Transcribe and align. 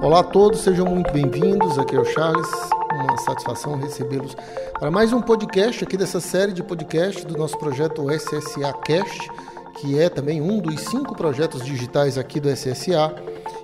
Olá 0.00 0.20
a 0.20 0.24
todos, 0.24 0.60
sejam 0.60 0.86
muito 0.86 1.12
bem-vindos. 1.12 1.78
Aqui 1.78 1.96
é 1.96 2.00
o 2.00 2.04
Charles, 2.04 2.48
uma 2.92 3.16
satisfação 3.18 3.76
recebê-los 3.76 4.36
para 4.78 4.90
mais 4.90 5.12
um 5.12 5.20
podcast 5.20 5.82
aqui 5.84 5.96
dessa 5.96 6.20
série 6.20 6.52
de 6.52 6.62
podcasts 6.62 7.24
do 7.24 7.36
nosso 7.36 7.56
projeto 7.58 8.06
SSA 8.10 8.72
Cast, 8.84 9.30
que 9.78 9.98
é 9.98 10.08
também 10.08 10.42
um 10.42 10.58
dos 10.58 10.80
cinco 10.82 11.14
projetos 11.14 11.64
digitais 11.64 12.18
aqui 12.18 12.38
do 12.38 12.48
SSA. 12.50 13.14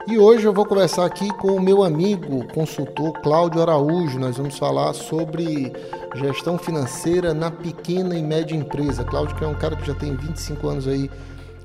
E 0.08 0.18
hoje 0.18 0.46
eu 0.46 0.52
vou 0.52 0.64
conversar 0.64 1.04
aqui 1.04 1.28
com 1.34 1.52
o 1.52 1.60
meu 1.60 1.82
amigo 1.82 2.46
consultor 2.54 3.12
Cláudio 3.20 3.60
Araújo. 3.60 4.18
Nós 4.18 4.36
vamos 4.36 4.58
falar 4.58 4.94
sobre 4.94 5.72
gestão 6.14 6.56
financeira 6.56 7.34
na 7.34 7.50
pequena 7.50 8.16
e 8.16 8.22
média 8.22 8.56
empresa. 8.56 9.04
Cláudio, 9.04 9.36
que 9.36 9.44
é 9.44 9.46
um 9.46 9.54
cara 9.54 9.76
que 9.76 9.86
já 9.86 9.94
tem 9.94 10.16
25 10.16 10.68
anos 10.68 10.88
aí 10.88 11.10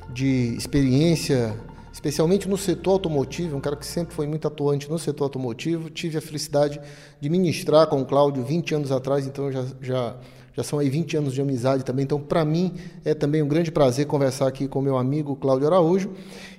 de 0.10 0.56
experiência 0.56 1.56
especialmente 1.96 2.50
no 2.50 2.58
setor 2.58 2.92
automotivo, 2.92 3.56
um 3.56 3.62
cara 3.62 3.78
que 3.78 3.86
sempre 3.86 4.14
foi 4.14 4.28
muito 4.28 4.46
atuante 4.46 4.90
no 4.90 5.00
setor 5.00 5.24
automotivo. 5.24 5.90
Tive 5.90 6.18
a 6.18 6.22
felicidade 6.22 6.78
de 7.22 7.30
ministrar 7.30 7.88
com 7.88 8.02
o 8.02 8.06
Cláudio 8.06 8.44
20 8.44 8.76
anos 8.76 8.92
atrás, 8.92 9.26
então 9.26 9.50
já, 9.50 9.66
já, 9.82 10.18
já 10.54 10.62
são 10.62 10.78
aí 10.78 10.90
20 10.90 11.16
anos 11.16 11.34
de 11.34 11.40
amizade 11.40 11.86
também. 11.86 12.04
Então, 12.04 12.20
para 12.20 12.44
mim, 12.44 12.74
é 13.06 13.14
também 13.14 13.42
um 13.42 13.48
grande 13.48 13.72
prazer 13.72 14.08
conversar 14.08 14.46
aqui 14.46 14.68
com 14.68 14.82
meu 14.82 14.98
amigo 14.98 15.38
Cláudio 15.38 15.68
Araújo. 15.68 16.12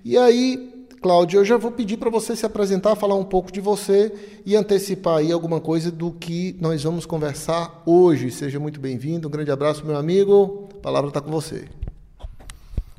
E 0.03 0.17
aí, 0.17 0.87
Cláudio, 1.03 1.41
eu 1.41 1.45
já 1.45 1.59
vou 1.59 1.71
pedir 1.71 1.99
para 1.99 2.09
você 2.09 2.35
se 2.35 2.47
apresentar, 2.47 2.97
falar 2.97 3.16
um 3.16 3.25
pouco 3.25 3.53
de 3.53 3.61
você 3.61 4.11
e 4.47 4.57
antecipar 4.57 5.19
aí 5.19 5.30
alguma 5.30 5.61
coisa 5.61 5.91
do 5.91 6.13
que 6.13 6.57
nós 6.59 6.83
vamos 6.83 7.05
conversar 7.05 7.83
hoje. 7.85 8.30
Seja 8.30 8.59
muito 8.59 8.80
bem-vindo, 8.80 9.29
um 9.29 9.30
grande 9.30 9.51
abraço, 9.51 9.85
meu 9.85 9.99
amigo. 9.99 10.71
A 10.77 10.80
palavra 10.80 11.09
está 11.09 11.21
com 11.21 11.30
você. 11.30 11.66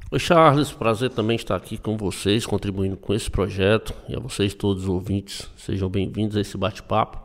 Oi 0.09 0.19
Charles, 0.19 0.71
prazer 0.71 1.09
também 1.09 1.35
estar 1.35 1.57
aqui 1.57 1.77
com 1.77 1.97
vocês, 1.97 2.45
contribuindo 2.45 2.95
com 2.95 3.13
esse 3.13 3.29
projeto 3.29 3.93
e 4.07 4.15
a 4.15 4.19
vocês 4.21 4.53
todos 4.53 4.83
os 4.83 4.89
ouvintes, 4.89 5.51
sejam 5.57 5.89
bem-vindos 5.89 6.37
a 6.37 6.39
esse 6.39 6.57
bate-papo. 6.57 7.19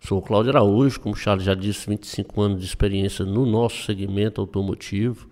Sou 0.00 0.18
o 0.18 0.22
Cláudio 0.22 0.50
Araújo, 0.50 0.98
como 0.98 1.14
o 1.14 1.16
Charles 1.16 1.44
já 1.44 1.54
disse, 1.54 1.88
25 1.88 2.42
anos 2.42 2.58
de 2.58 2.66
experiência 2.66 3.24
no 3.24 3.46
nosso 3.46 3.84
segmento 3.84 4.40
automotivo, 4.40 5.28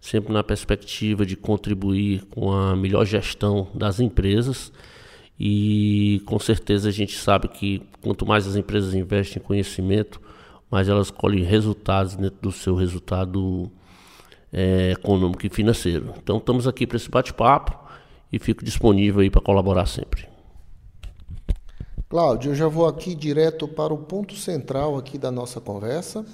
sempre 0.00 0.32
na 0.32 0.44
perspectiva 0.44 1.26
de 1.26 1.34
contribuir 1.34 2.24
com 2.26 2.52
a 2.52 2.76
melhor 2.76 3.04
gestão 3.04 3.66
das 3.74 3.98
empresas 3.98 4.72
e 5.36 6.22
com 6.26 6.38
certeza 6.38 6.90
a 6.90 6.92
gente 6.92 7.18
sabe 7.18 7.48
que 7.48 7.82
quanto 8.00 8.24
mais 8.24 8.46
as 8.46 8.54
empresas 8.54 8.94
investem 8.94 9.42
em 9.42 9.44
conhecimento, 9.44 10.20
mais 10.70 10.88
elas 10.88 11.10
colhem 11.10 11.42
resultados 11.42 12.14
dentro 12.14 12.38
do 12.40 12.52
seu 12.52 12.76
resultado 12.76 13.68
é, 14.52 14.92
econômico 14.92 15.46
e 15.46 15.50
financeiro. 15.50 16.14
Então 16.22 16.38
estamos 16.38 16.66
aqui 16.66 16.86
para 16.86 16.96
esse 16.96 17.10
bate-papo 17.10 17.78
e 18.32 18.38
fico 18.38 18.64
disponível 18.64 19.20
aí 19.20 19.30
para 19.30 19.40
colaborar 19.40 19.86
sempre. 19.86 20.28
Cláudio, 22.08 22.50
eu 22.50 22.54
já 22.56 22.66
vou 22.66 22.86
aqui 22.86 23.14
direto 23.14 23.68
para 23.68 23.94
o 23.94 23.98
ponto 23.98 24.34
central 24.34 24.96
aqui 24.96 25.16
da 25.16 25.30
nossa 25.30 25.60
conversa 25.60 26.24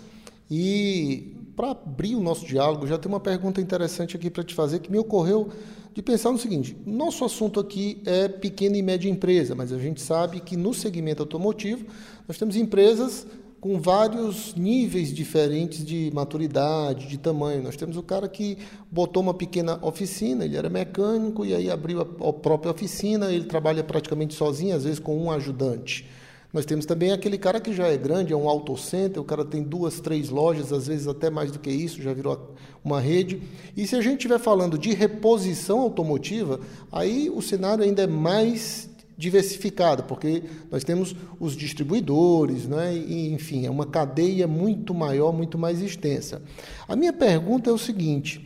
e 0.50 1.36
para 1.54 1.72
abrir 1.72 2.14
o 2.14 2.20
nosso 2.20 2.46
diálogo 2.46 2.86
já 2.86 2.96
tem 2.96 3.10
uma 3.10 3.20
pergunta 3.20 3.60
interessante 3.60 4.16
aqui 4.16 4.30
para 4.30 4.44
te 4.44 4.54
fazer 4.54 4.78
que 4.78 4.90
me 4.90 4.98
ocorreu 4.98 5.50
de 5.92 6.02
pensar 6.02 6.30
no 6.30 6.38
seguinte: 6.38 6.76
nosso 6.86 7.24
assunto 7.24 7.58
aqui 7.58 8.02
é 8.06 8.28
pequena 8.28 8.76
e 8.76 8.82
média 8.82 9.10
empresa, 9.10 9.54
mas 9.54 9.72
a 9.72 9.78
gente 9.78 10.00
sabe 10.00 10.40
que 10.40 10.56
no 10.56 10.72
segmento 10.72 11.22
automotivo 11.22 11.86
nós 12.28 12.38
temos 12.38 12.56
empresas 12.56 13.26
com 13.66 13.80
vários 13.80 14.54
níveis 14.54 15.12
diferentes 15.12 15.84
de 15.84 16.08
maturidade, 16.14 17.08
de 17.08 17.18
tamanho. 17.18 17.64
Nós 17.64 17.74
temos 17.74 17.96
o 17.96 18.02
cara 18.02 18.28
que 18.28 18.56
botou 18.88 19.20
uma 19.20 19.34
pequena 19.34 19.84
oficina, 19.84 20.44
ele 20.44 20.56
era 20.56 20.70
mecânico 20.70 21.44
e 21.44 21.52
aí 21.52 21.68
abriu 21.68 22.00
a, 22.00 22.32
própria 22.32 22.70
oficina, 22.70 23.32
ele 23.32 23.46
trabalha 23.46 23.82
praticamente 23.82 24.34
sozinho, 24.34 24.76
às 24.76 24.84
vezes 24.84 25.00
com 25.00 25.18
um 25.18 25.32
ajudante. 25.32 26.08
Nós 26.52 26.64
temos 26.64 26.86
também 26.86 27.10
aquele 27.10 27.36
cara 27.36 27.58
que 27.58 27.72
já 27.72 27.88
é 27.88 27.96
grande, 27.96 28.32
é 28.32 28.36
um 28.36 28.48
autocenter, 28.48 29.20
o 29.20 29.24
cara 29.24 29.44
tem 29.44 29.64
duas, 29.64 29.98
três 29.98 30.28
lojas, 30.30 30.72
às 30.72 30.86
vezes 30.86 31.08
até 31.08 31.28
mais 31.28 31.50
do 31.50 31.58
que 31.58 31.68
isso, 31.68 32.00
já 32.00 32.14
virou 32.14 32.54
uma 32.84 33.00
rede. 33.00 33.42
E 33.76 33.84
se 33.84 33.96
a 33.96 34.00
gente 34.00 34.18
estiver 34.18 34.38
falando 34.38 34.78
de 34.78 34.94
reposição 34.94 35.80
automotiva, 35.80 36.60
aí 36.92 37.28
o 37.34 37.42
cenário 37.42 37.82
ainda 37.82 38.04
é 38.04 38.06
mais 38.06 38.88
diversificada, 39.16 40.02
porque 40.02 40.42
nós 40.70 40.84
temos 40.84 41.14
os 41.40 41.56
distribuidores, 41.56 42.66
né? 42.66 42.94
e, 42.94 43.32
enfim, 43.32 43.66
é 43.66 43.70
uma 43.70 43.86
cadeia 43.86 44.46
muito 44.46 44.92
maior, 44.92 45.32
muito 45.32 45.56
mais 45.56 45.80
extensa. 45.80 46.42
A 46.86 46.94
minha 46.94 47.12
pergunta 47.12 47.70
é 47.70 47.72
o 47.72 47.78
seguinte: 47.78 48.40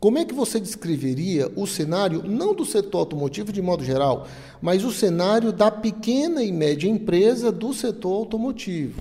como 0.00 0.18
é 0.18 0.24
que 0.24 0.34
você 0.34 0.58
descreveria 0.58 1.50
o 1.54 1.64
cenário, 1.64 2.24
não 2.24 2.54
do 2.54 2.64
setor 2.64 2.98
automotivo 2.98 3.52
de 3.52 3.62
modo 3.62 3.84
geral, 3.84 4.26
mas 4.60 4.84
o 4.84 4.90
cenário 4.90 5.52
da 5.52 5.70
pequena 5.70 6.42
e 6.42 6.50
média 6.50 6.88
empresa 6.88 7.52
do 7.52 7.72
setor 7.72 8.14
automotivo? 8.14 9.00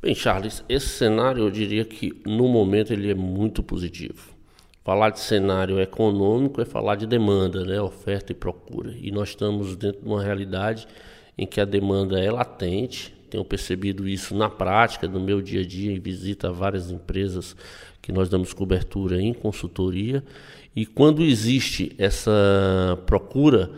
Bem, 0.00 0.14
Charles, 0.14 0.64
esse 0.68 0.88
cenário 0.88 1.42
eu 1.42 1.50
diria 1.50 1.84
que 1.84 2.12
no 2.26 2.48
momento 2.48 2.92
ele 2.92 3.10
é 3.10 3.14
muito 3.14 3.62
positivo. 3.62 4.33
Falar 4.84 5.08
de 5.08 5.20
cenário 5.20 5.80
econômico 5.80 6.60
é 6.60 6.64
falar 6.66 6.96
de 6.96 7.06
demanda, 7.06 7.64
né? 7.64 7.80
oferta 7.80 8.32
e 8.32 8.34
procura. 8.34 8.94
E 9.00 9.10
nós 9.10 9.30
estamos 9.30 9.74
dentro 9.76 10.02
de 10.02 10.06
uma 10.06 10.22
realidade 10.22 10.86
em 11.38 11.46
que 11.46 11.58
a 11.58 11.64
demanda 11.64 12.20
é 12.20 12.30
latente. 12.30 13.14
Tenho 13.30 13.42
percebido 13.46 14.06
isso 14.06 14.36
na 14.36 14.50
prática, 14.50 15.08
no 15.08 15.18
meu 15.18 15.40
dia 15.40 15.62
a 15.62 15.66
dia, 15.66 15.90
em 15.90 15.98
visita 15.98 16.48
a 16.48 16.52
várias 16.52 16.90
empresas 16.90 17.56
que 18.02 18.12
nós 18.12 18.28
damos 18.28 18.52
cobertura 18.52 19.18
em 19.18 19.32
consultoria. 19.32 20.22
E 20.76 20.84
quando 20.84 21.22
existe 21.22 21.94
essa 21.96 23.00
procura, 23.06 23.70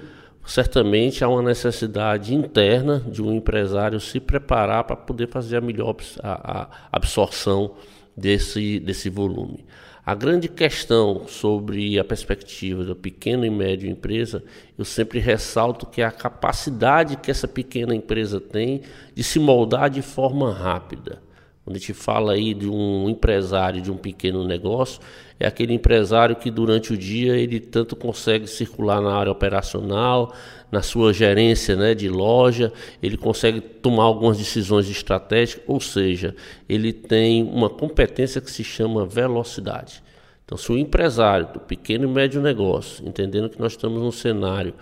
certamente 0.45 1.23
há 1.23 1.29
uma 1.29 1.43
necessidade 1.43 2.35
interna 2.35 2.99
de 2.99 3.23
um 3.23 3.33
empresário 3.33 4.01
se 4.01 4.19
preparar 4.19 4.83
para 4.83 4.97
poder 4.97 5.29
fazer 5.29 5.59
a 5.59 5.61
melhor 5.61 5.95
absorção 6.91 7.77
desse, 8.17 8.81
desse 8.81 9.09
volume. 9.09 9.65
A 10.07 10.15
grande 10.15 10.49
questão 10.49 11.27
sobre 11.27 11.99
a 11.99 12.05
perspectiva 12.05 12.85
da 12.85 12.95
pequena 12.95 13.45
e 13.45 13.51
média 13.51 13.91
empresa, 13.91 14.41
eu 14.79 14.85
sempre 14.85 15.19
ressalto 15.19 15.85
que 15.85 16.01
é 16.01 16.05
a 16.05 16.13
capacidade 16.13 17.17
que 17.17 17.29
essa 17.29 17.49
pequena 17.49 17.93
empresa 17.93 18.41
tem 18.41 18.83
de 19.13 19.25
se 19.25 19.41
moldar 19.41 19.91
de 19.91 20.03
forma 20.03 20.55
rápida. 20.55 21.21
Quando 21.65 21.75
a 21.75 21.79
gente 21.81 21.93
fala 21.93 22.35
aí 22.35 22.55
de 22.55 22.69
um 22.69 23.11
empresário 23.11 23.83
de 23.83 23.91
um 23.91 23.97
pequeno 23.97 24.47
negócio, 24.47 25.01
é 25.39 25.47
aquele 25.47 25.75
empresário 25.75 26.37
que 26.37 26.51
durante 26.51 26.93
o 26.93 26.97
dia 26.97 27.37
ele 27.37 27.61
tanto 27.61 27.95
consegue 27.95 28.47
circular 28.47 29.03
na 29.03 29.15
área 29.15 29.31
operacional, 29.31 30.35
na 30.73 30.83
sua 30.83 31.13
gerência 31.13 31.77
né, 31.77 31.95
de 31.95 32.09
loja, 32.09 32.73
ele 33.03 33.17
consegue 33.17 33.61
tomar 33.61 34.05
algumas 34.05 34.39
decisões 34.39 34.89
estratégicas, 34.89 35.63
ou 35.67 35.81
seja, 35.81 36.35
ele 36.69 36.93
tem 36.93 37.43
uma 37.43 37.69
competência 37.69 38.41
que 38.41 38.51
se 38.51 38.65
chama 38.65 39.05
velocidade. 39.05 40.03
Então, 40.45 40.57
se 40.57 40.71
o 40.73 40.79
empresário 40.79 41.49
do 41.53 41.61
pequeno 41.61 42.05
e 42.05 42.09
médio 42.09 42.41
negócio, 42.41 43.07
entendendo 43.07 43.51
que 43.51 43.61
nós 43.61 43.73
estamos 43.73 44.01
num 44.01 44.13
cenário 44.13 44.75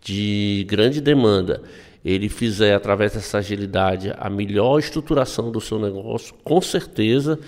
de 0.00 0.66
grande 0.68 1.00
demanda, 1.00 1.62
ele 2.04 2.28
fizer 2.28 2.74
através 2.74 3.12
dessa 3.12 3.38
agilidade 3.38 4.12
a 4.18 4.28
melhor 4.28 4.78
estruturação 4.78 5.52
do 5.52 5.60
seu 5.60 5.78
negócio, 5.78 6.34
com 6.42 6.60
certeza 6.60 7.38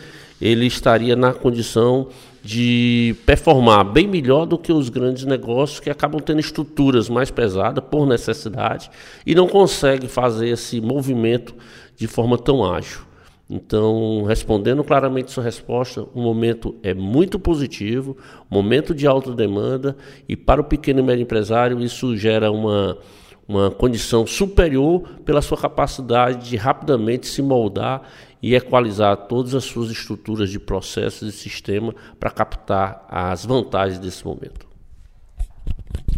ele 0.40 0.66
estaria 0.66 1.16
na 1.16 1.32
condição 1.32 2.08
de 2.44 3.16
performar 3.24 3.82
bem 3.90 4.06
melhor 4.06 4.44
do 4.44 4.58
que 4.58 4.70
os 4.70 4.90
grandes 4.90 5.24
negócios 5.24 5.80
que 5.80 5.88
acabam 5.88 6.20
tendo 6.20 6.40
estruturas 6.40 7.08
mais 7.08 7.30
pesadas 7.30 7.82
por 7.90 8.06
necessidade 8.06 8.90
e 9.24 9.34
não 9.34 9.48
conseguem 9.48 10.08
fazer 10.08 10.50
esse 10.50 10.78
movimento 10.78 11.54
de 11.96 12.06
forma 12.06 12.36
tão 12.36 12.62
ágil. 12.62 13.00
Então, 13.48 14.24
respondendo 14.24 14.84
claramente 14.84 15.32
sua 15.32 15.42
resposta, 15.42 16.06
o 16.14 16.20
momento 16.20 16.74
é 16.82 16.92
muito 16.92 17.38
positivo, 17.38 18.16
momento 18.50 18.94
de 18.94 19.06
alta 19.06 19.32
demanda 19.32 19.96
e 20.28 20.36
para 20.36 20.60
o 20.60 20.64
pequeno 20.64 21.00
e 21.00 21.02
médio 21.02 21.22
empresário 21.22 21.80
isso 21.80 22.14
gera 22.14 22.50
uma 22.50 22.98
uma 23.46 23.70
condição 23.70 24.26
superior 24.26 25.02
pela 25.24 25.42
sua 25.42 25.58
capacidade 25.58 26.48
de 26.48 26.56
rapidamente 26.56 27.26
se 27.26 27.42
moldar 27.42 28.02
e 28.44 28.54
equalizar 28.54 29.16
todas 29.26 29.54
as 29.54 29.64
suas 29.64 29.90
estruturas 29.90 30.50
de 30.50 30.58
processos 30.58 31.34
e 31.34 31.36
sistema 31.36 31.94
para 32.20 32.30
captar 32.30 33.06
as 33.08 33.46
vantagens 33.46 33.98
desse 33.98 34.22
momento. 34.22 34.66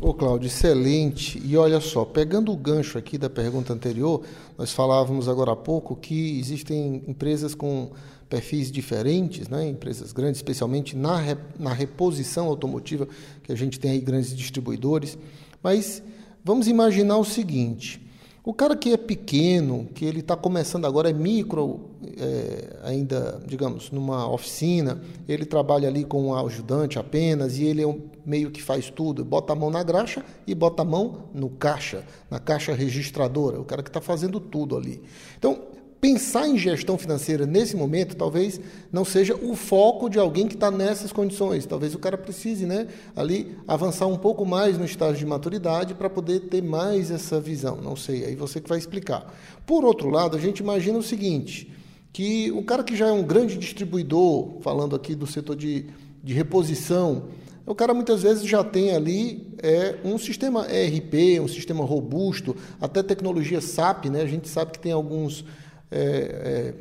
Ô 0.01 0.13
Cláudio, 0.13 0.49
excelente. 0.49 1.41
E 1.45 1.57
olha 1.57 1.79
só, 1.79 2.05
pegando 2.05 2.51
o 2.51 2.57
gancho 2.57 2.99
aqui 2.99 3.17
da 3.17 3.31
pergunta 3.31 3.73
anterior, 3.73 4.23
nós 4.59 4.73
falávamos 4.73 5.29
agora 5.29 5.53
há 5.53 5.57
pouco 5.57 5.95
que 5.95 6.41
existem 6.41 7.05
empresas 7.07 7.55
com 7.55 7.93
perfis 8.29 8.73
diferentes, 8.73 9.49
né? 9.49 9.69
empresas 9.69 10.13
grandes, 10.13 10.39
especialmente 10.39 10.97
na, 10.97 11.21
na 11.57 11.73
reposição 11.73 12.49
automotiva, 12.49 13.07
que 13.45 13.53
a 13.53 13.57
gente 13.57 13.79
tem 13.79 13.93
aí 13.93 14.01
grandes 14.01 14.37
distribuidores, 14.37 15.17
mas 15.63 16.03
Vamos 16.47 16.69
imaginar 16.69 17.17
o 17.17 17.25
seguinte: 17.25 18.01
o 18.47 18.55
cara 18.55 18.77
que 18.77 18.93
é 18.93 18.97
pequeno, 18.97 19.89
que 19.93 20.05
ele 20.05 20.21
está 20.21 20.37
começando 20.37 20.85
agora, 20.85 21.11
é 21.11 21.13
micro, 21.13 21.81
é, 22.17 22.77
ainda, 22.85 23.43
digamos, 23.45 23.91
numa 23.91 24.31
oficina, 24.31 25.03
ele 25.29 25.45
trabalha 25.45 25.89
ali 25.89 26.05
com 26.05 26.29
um 26.29 26.47
ajudante 26.47 26.97
apenas 26.97 27.59
e 27.59 27.65
ele 27.65 27.83
é 27.83 27.87
um, 27.89 28.03
meio 28.25 28.53
que 28.53 28.63
faz 28.63 28.89
tudo, 28.89 29.25
bota 29.25 29.53
a 29.53 29.57
mão 29.57 29.69
na 29.69 29.83
graxa 29.83 30.25
e 30.47 30.55
bota 30.55 30.83
a 30.83 30.85
mão 30.85 31.25
no 31.35 31.51
caixa, 31.51 32.05
na 32.31 32.39
caixa 32.39 32.73
registradora, 32.73 33.61
o 33.61 33.65
cara 33.65 33.83
que 33.83 33.89
está 33.89 34.01
fazendo 34.01 34.39
tudo 34.39 34.77
ali. 34.77 35.03
Então, 35.37 35.63
pensar 36.01 36.47
em 36.47 36.59
gestão 36.59 36.99
financeira 36.99 37.47
nesse 37.47 37.77
momento 37.77 38.17
talvez 38.17 38.61
não 38.93 39.05
seja 39.05 39.35
o 39.35 39.55
foco 39.55 40.09
de 40.09 40.19
alguém 40.19 40.47
que 40.47 40.55
está 40.55 40.71
nessas 40.71 41.13
condições. 41.13 41.67
Talvez 41.67 41.95
o 41.95 41.99
cara 41.99 42.17
precise 42.19 42.67
né, 42.67 42.87
ali 43.15 43.57
avançar 43.67 44.07
um 44.07 44.17
pouco 44.17 44.45
mais 44.45 44.79
no 44.79 44.85
estágio 44.85 45.19
de 45.19 45.27
maturidade 45.27 45.95
para 45.95 46.11
poder 46.11 46.41
ter 46.41 46.63
mais 46.63 47.11
essa 47.11 47.41
visão. 47.41 47.77
Não 47.77 47.97
sei, 47.97 48.25
aí 48.25 48.35
você 48.35 48.61
que 48.61 48.69
vai 48.69 48.79
explicar. 48.79 49.35
Por 49.65 49.85
outro 49.85 50.11
lado, 50.11 50.37
a 50.37 50.41
gente 50.41 50.61
imagina 50.61 50.99
o 50.99 51.03
seguinte, 51.03 51.73
que 52.13 52.51
o 52.53 52.63
cara 52.63 52.83
que 52.83 52.97
já 52.97 53.09
é 53.09 53.13
um 53.13 53.23
grande 53.23 53.59
distribuidor, 53.59 54.61
falando 54.61 54.95
aqui 54.97 55.15
do 55.15 55.27
setor 55.27 55.57
de, 55.57 55.87
de 56.23 56.33
reposição, 56.33 57.25
o 57.67 57.75
cara 57.75 57.93
muitas 57.93 58.23
vezes 58.23 58.45
já 58.45 58.63
tem 58.63 58.95
ali 58.95 59.53
é, 59.59 59.97
um 60.05 60.17
sistema 60.17 60.67
ERP, 60.71 61.41
um 61.43 61.49
sistema 61.49 61.85
robusto, 61.85 62.55
até 62.81 63.03
tecnologia 63.03 63.61
SAP, 63.61 64.07
né? 64.07 64.23
A 64.23 64.27
gente 64.27 64.49
sabe 64.49 64.71
que 64.71 64.79
tem 64.79 64.93
alguns 64.93 65.45
é, 65.91 65.99
é, 65.99 66.75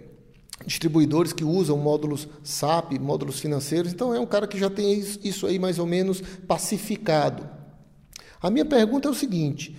distribuidores 0.66 1.34
que 1.34 1.44
usam 1.44 1.78
módulos 1.78 2.28
SAP, 2.44 2.94
módulos 3.00 3.40
financeiros. 3.40 3.92
Então 3.92 4.14
é 4.14 4.20
um 4.20 4.26
cara 4.26 4.48
que 4.48 4.58
já 4.58 4.70
tem 4.70 5.00
isso 5.24 5.46
aí 5.48 5.60
mais 5.60 5.80
ou 5.80 5.86
menos 5.86 6.22
pacificado. 6.48 7.48
A 8.42 8.50
minha 8.50 8.66
pergunta 8.66 9.08
é 9.08 9.12
o 9.12 9.16
seguinte: 9.16 9.76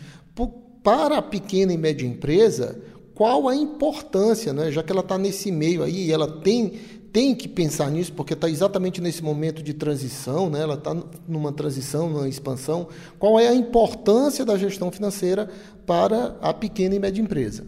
para 0.83 1.19
a 1.19 1.23
pequena 1.23 1.73
e 1.73 1.77
média 1.77 2.07
empresa, 2.07 2.81
qual 3.15 3.49
a 3.49 3.57
importância, 3.57 4.53
né? 4.53 4.71
já 4.71 4.83
que 4.83 4.93
ela 4.93 5.01
está 5.01 5.17
nesse 5.17 5.51
meio 5.51 5.83
aí, 5.83 6.13
ela 6.13 6.41
tem 6.41 6.75
tem 7.13 7.35
que 7.35 7.49
pensar 7.49 7.91
nisso, 7.91 8.13
porque 8.13 8.35
está 8.35 8.47
exatamente 8.47 9.01
nesse 9.01 9.25
momento 9.25 9.63
de 9.63 9.73
transição, 9.73 10.51
né? 10.51 10.61
ela 10.61 10.75
está 10.75 10.95
numa 11.27 11.51
transição, 11.51 12.11
numa 12.11 12.29
expansão. 12.29 12.89
Qual 13.19 13.41
é 13.41 13.49
a 13.49 13.55
importância 13.55 14.45
da 14.45 14.59
gestão 14.59 14.93
financeira 14.93 15.49
para 15.87 16.37
a 16.43 16.53
pequena 16.53 16.95
e 16.95 16.99
média 16.99 17.23
empresa? 17.23 17.65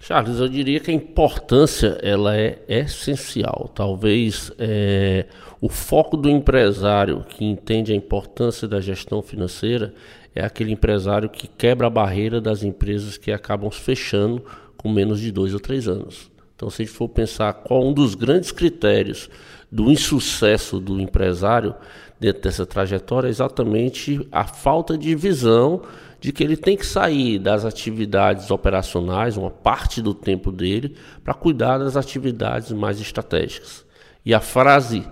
Charles, 0.00 0.38
eu 0.38 0.48
diria 0.48 0.78
que 0.80 0.90
a 0.90 0.94
importância 0.94 1.98
ela 2.02 2.36
é 2.36 2.62
essencial. 2.68 3.70
Talvez 3.74 4.50
é, 4.58 5.26
o 5.60 5.68
foco 5.68 6.16
do 6.16 6.30
empresário 6.30 7.24
que 7.28 7.44
entende 7.44 7.92
a 7.92 7.96
importância 7.96 8.66
da 8.68 8.80
gestão 8.80 9.20
financeira 9.20 9.92
é 10.34 10.44
aquele 10.44 10.72
empresário 10.72 11.28
que 11.28 11.48
quebra 11.48 11.88
a 11.88 11.90
barreira 11.90 12.40
das 12.40 12.62
empresas 12.62 13.18
que 13.18 13.32
acabam 13.32 13.70
fechando 13.70 14.42
com 14.76 14.88
menos 14.88 15.20
de 15.20 15.32
dois 15.32 15.52
ou 15.52 15.60
três 15.60 15.88
anos. 15.88 16.30
Então, 16.58 16.68
se 16.68 16.82
a 16.82 16.84
gente 16.84 16.92
for 16.92 17.08
pensar 17.08 17.52
qual 17.52 17.86
um 17.86 17.92
dos 17.92 18.16
grandes 18.16 18.50
critérios 18.50 19.30
do 19.70 19.92
insucesso 19.92 20.80
do 20.80 21.00
empresário 21.00 21.72
dentro 22.18 22.42
dessa 22.42 22.66
trajetória, 22.66 23.28
é 23.28 23.30
exatamente 23.30 24.26
a 24.32 24.42
falta 24.44 24.98
de 24.98 25.14
visão 25.14 25.82
de 26.20 26.32
que 26.32 26.42
ele 26.42 26.56
tem 26.56 26.76
que 26.76 26.84
sair 26.84 27.38
das 27.38 27.64
atividades 27.64 28.50
operacionais, 28.50 29.36
uma 29.36 29.52
parte 29.52 30.02
do 30.02 30.12
tempo 30.12 30.50
dele, 30.50 30.96
para 31.22 31.32
cuidar 31.32 31.78
das 31.78 31.96
atividades 31.96 32.72
mais 32.72 33.00
estratégicas. 33.00 33.86
E 34.26 34.34
a 34.34 34.40
frase, 34.40 35.06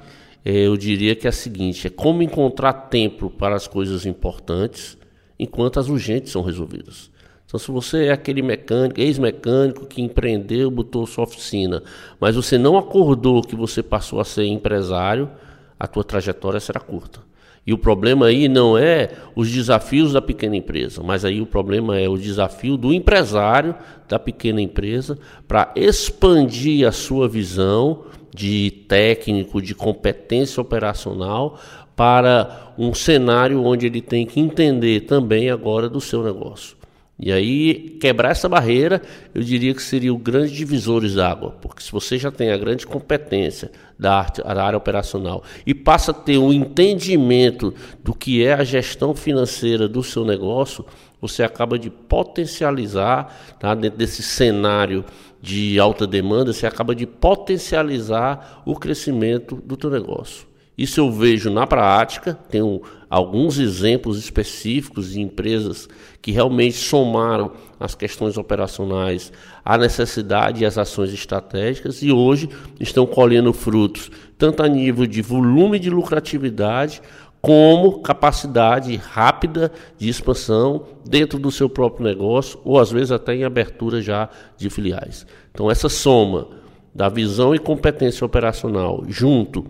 eh, 0.44 0.66
eu 0.66 0.76
diria 0.76 1.14
que 1.14 1.28
é 1.28 1.30
a 1.30 1.32
seguinte: 1.32 1.86
é 1.86 1.90
como 1.90 2.24
encontrar 2.24 2.72
tempo 2.72 3.30
para 3.30 3.54
as 3.54 3.68
coisas 3.68 4.04
importantes 4.04 4.98
enquanto 5.38 5.78
as 5.78 5.88
urgentes 5.88 6.32
são 6.32 6.42
resolvidas. 6.42 7.08
Então, 7.46 7.60
se 7.60 7.70
você 7.70 8.06
é 8.06 8.12
aquele 8.12 8.42
mecânico, 8.42 9.00
ex-mecânico 9.00 9.86
que 9.86 10.02
empreendeu, 10.02 10.68
botou 10.68 11.06
sua 11.06 11.24
oficina, 11.24 11.82
mas 12.20 12.34
você 12.34 12.58
não 12.58 12.76
acordou 12.76 13.40
que 13.40 13.54
você 13.54 13.84
passou 13.84 14.18
a 14.18 14.24
ser 14.24 14.46
empresário, 14.46 15.30
a 15.78 15.86
tua 15.86 16.02
trajetória 16.02 16.58
será 16.58 16.80
curta. 16.80 17.20
E 17.64 17.72
o 17.72 17.78
problema 17.78 18.26
aí 18.26 18.48
não 18.48 18.78
é 18.78 19.10
os 19.34 19.50
desafios 19.50 20.12
da 20.12 20.22
pequena 20.22 20.56
empresa, 20.56 21.02
mas 21.02 21.24
aí 21.24 21.40
o 21.40 21.46
problema 21.46 21.98
é 21.98 22.08
o 22.08 22.16
desafio 22.16 22.76
do 22.76 22.92
empresário 22.92 23.74
da 24.08 24.18
pequena 24.18 24.60
empresa 24.60 25.18
para 25.48 25.72
expandir 25.74 26.86
a 26.86 26.92
sua 26.92 27.28
visão 27.28 28.04
de 28.34 28.70
técnico, 28.88 29.60
de 29.60 29.74
competência 29.74 30.60
operacional 30.60 31.58
para 31.96 32.72
um 32.78 32.94
cenário 32.94 33.64
onde 33.64 33.86
ele 33.86 34.00
tem 34.00 34.26
que 34.26 34.38
entender 34.38 35.00
também 35.00 35.50
agora 35.50 35.88
do 35.88 36.00
seu 36.00 36.22
negócio. 36.22 36.76
E 37.18 37.32
aí, 37.32 37.96
quebrar 37.98 38.32
essa 38.32 38.46
barreira, 38.46 39.00
eu 39.34 39.42
diria 39.42 39.72
que 39.72 39.82
seria 39.82 40.12
o 40.12 40.18
grande 40.18 40.52
divisores 40.52 41.14
d'água, 41.14 41.52
porque 41.62 41.82
se 41.82 41.90
você 41.90 42.18
já 42.18 42.30
tem 42.30 42.50
a 42.50 42.58
grande 42.58 42.86
competência 42.86 43.72
da, 43.98 44.18
arte, 44.18 44.42
da 44.42 44.62
área 44.62 44.76
operacional 44.76 45.42
e 45.66 45.72
passa 45.72 46.10
a 46.10 46.14
ter 46.14 46.36
um 46.36 46.52
entendimento 46.52 47.72
do 48.04 48.14
que 48.14 48.44
é 48.44 48.52
a 48.52 48.64
gestão 48.64 49.14
financeira 49.14 49.88
do 49.88 50.02
seu 50.02 50.26
negócio, 50.26 50.84
você 51.18 51.42
acaba 51.42 51.78
de 51.78 51.88
potencializar, 51.88 53.56
tá, 53.58 53.74
dentro 53.74 53.98
desse 53.98 54.22
cenário 54.22 55.02
de 55.40 55.80
alta 55.80 56.06
demanda, 56.06 56.52
você 56.52 56.66
acaba 56.66 56.94
de 56.94 57.06
potencializar 57.06 58.62
o 58.66 58.74
crescimento 58.76 59.56
do 59.56 59.74
teu 59.74 59.88
negócio. 59.88 60.46
Isso 60.76 61.00
eu 61.00 61.10
vejo 61.10 61.48
na 61.48 61.66
prática, 61.66 62.38
tenho 62.50 62.82
alguns 63.08 63.58
exemplos 63.58 64.18
específicos 64.18 65.12
de 65.12 65.20
empresas 65.22 65.88
que 66.26 66.32
realmente 66.32 66.76
somaram 66.76 67.52
as 67.78 67.94
questões 67.94 68.36
operacionais 68.36 69.32
à 69.64 69.78
necessidade 69.78 70.60
e 70.60 70.66
às 70.66 70.76
ações 70.76 71.14
estratégicas 71.14 72.02
e 72.02 72.10
hoje 72.10 72.48
estão 72.80 73.06
colhendo 73.06 73.52
frutos, 73.52 74.10
tanto 74.36 74.60
a 74.60 74.66
nível 74.66 75.06
de 75.06 75.22
volume 75.22 75.78
de 75.78 75.88
lucratividade, 75.88 77.00
como 77.40 78.00
capacidade 78.00 78.96
rápida 78.96 79.70
de 79.96 80.08
expansão 80.08 80.86
dentro 81.08 81.38
do 81.38 81.52
seu 81.52 81.68
próprio 81.68 82.04
negócio 82.04 82.58
ou 82.64 82.80
às 82.80 82.90
vezes 82.90 83.12
até 83.12 83.36
em 83.36 83.44
abertura 83.44 84.02
já 84.02 84.28
de 84.56 84.68
filiais. 84.68 85.24
Então 85.52 85.70
essa 85.70 85.88
soma 85.88 86.48
da 86.92 87.08
visão 87.08 87.54
e 87.54 87.58
competência 87.60 88.24
operacional 88.24 89.04
junto 89.06 89.64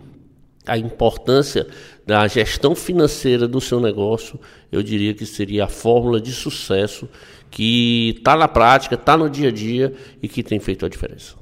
a 0.65 0.75
importância 0.75 1.67
da 2.07 2.25
gestão 2.25 2.73
financeira 2.73 3.49
do 3.49 3.59
seu 3.59 3.81
negócio, 3.81 4.39
eu 4.71 4.81
diria 4.81 5.13
que 5.13 5.25
seria 5.25 5.65
a 5.65 5.67
fórmula 5.67 6.21
de 6.21 6.31
sucesso 6.31 7.09
que 7.51 8.15
está 8.17 8.33
na 8.37 8.47
prática, 8.47 8.95
está 8.95 9.17
no 9.17 9.29
dia 9.29 9.49
a 9.49 9.51
dia 9.51 9.93
e 10.23 10.27
que 10.29 10.41
tem 10.41 10.57
feito 10.57 10.85
a 10.85 10.89
diferença. 10.89 11.35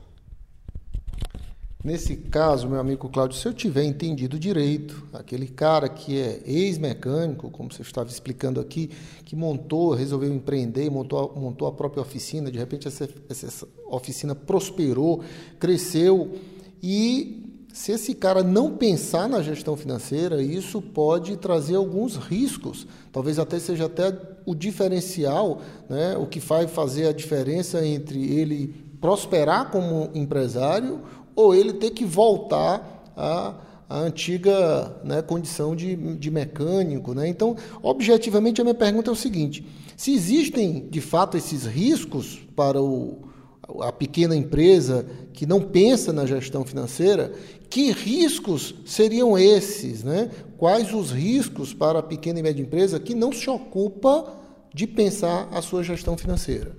Nesse 1.83 2.15
caso, 2.15 2.67
meu 2.67 2.79
amigo 2.79 3.07
Cláudio, 3.09 3.37
se 3.37 3.47
eu 3.47 3.53
tiver 3.53 3.83
entendido 3.83 4.39
direito, 4.39 5.03
aquele 5.13 5.47
cara 5.47 5.87
que 5.87 6.19
é 6.19 6.41
ex-mecânico, 6.43 7.51
como 7.51 7.71
você 7.71 7.83
estava 7.83 8.09
explicando 8.09 8.59
aqui, 8.59 8.89
que 9.23 9.35
montou, 9.35 9.93
resolveu 9.93 10.33
empreender, 10.33 10.89
montou, 10.89 11.31
montou 11.35 11.67
a 11.67 11.71
própria 11.71 12.01
oficina, 12.01 12.49
de 12.49 12.57
repente 12.57 12.87
essa, 12.87 13.07
essa 13.29 13.67
oficina 13.87 14.33
prosperou, 14.33 15.23
cresceu 15.59 16.33
e 16.81 17.44
se 17.75 17.91
esse 17.91 18.15
cara 18.15 18.41
não 18.41 18.71
pensar 18.71 19.27
na 19.27 19.41
gestão 19.41 19.75
financeira, 19.75 20.41
isso 20.41 20.81
pode 20.81 21.35
trazer 21.35 21.75
alguns 21.75 22.15
riscos. 22.15 22.87
Talvez 23.11 23.37
até 23.37 23.59
seja 23.59 23.87
até 23.87 24.17
o 24.45 24.55
diferencial, 24.55 25.59
né, 25.89 26.15
o 26.17 26.25
que 26.25 26.39
vai 26.39 26.67
fazer 26.69 27.05
a 27.05 27.11
diferença 27.11 27.85
entre 27.85 28.33
ele 28.33 28.73
prosperar 29.01 29.71
como 29.71 30.09
empresário 30.15 31.01
ou 31.35 31.53
ele 31.53 31.73
ter 31.73 31.91
que 31.91 32.05
voltar 32.05 33.03
à, 33.13 33.55
antiga 33.89 34.95
né, 35.03 35.21
condição 35.21 35.75
de, 35.75 35.97
de 36.15 36.31
mecânico. 36.31 37.13
Né? 37.13 37.27
Então, 37.27 37.57
objetivamente, 37.83 38.61
a 38.61 38.63
minha 38.63 38.73
pergunta 38.73 39.11
é 39.11 39.13
o 39.13 39.17
seguinte: 39.17 39.67
se 39.97 40.13
existem 40.13 40.87
de 40.89 41.01
fato 41.01 41.35
esses 41.35 41.65
riscos 41.65 42.39
para 42.55 42.81
o, 42.81 43.19
a 43.81 43.91
pequena 43.91 44.35
empresa 44.35 45.05
que 45.33 45.45
não 45.45 45.61
pensa 45.61 46.13
na 46.13 46.25
gestão 46.25 46.63
financeira, 46.63 47.31
que 47.69 47.91
riscos 47.91 48.75
seriam 48.85 49.37
esses? 49.37 50.03
Né? 50.03 50.29
Quais 50.57 50.93
os 50.93 51.11
riscos 51.11 51.73
para 51.73 51.99
a 51.99 52.03
pequena 52.03 52.39
e 52.39 52.43
média 52.43 52.61
empresa 52.61 52.99
que 52.99 53.15
não 53.15 53.31
se 53.31 53.49
ocupa 53.49 54.33
de 54.73 54.85
pensar 54.85 55.49
a 55.51 55.61
sua 55.61 55.83
gestão 55.83 56.17
financeira? 56.17 56.71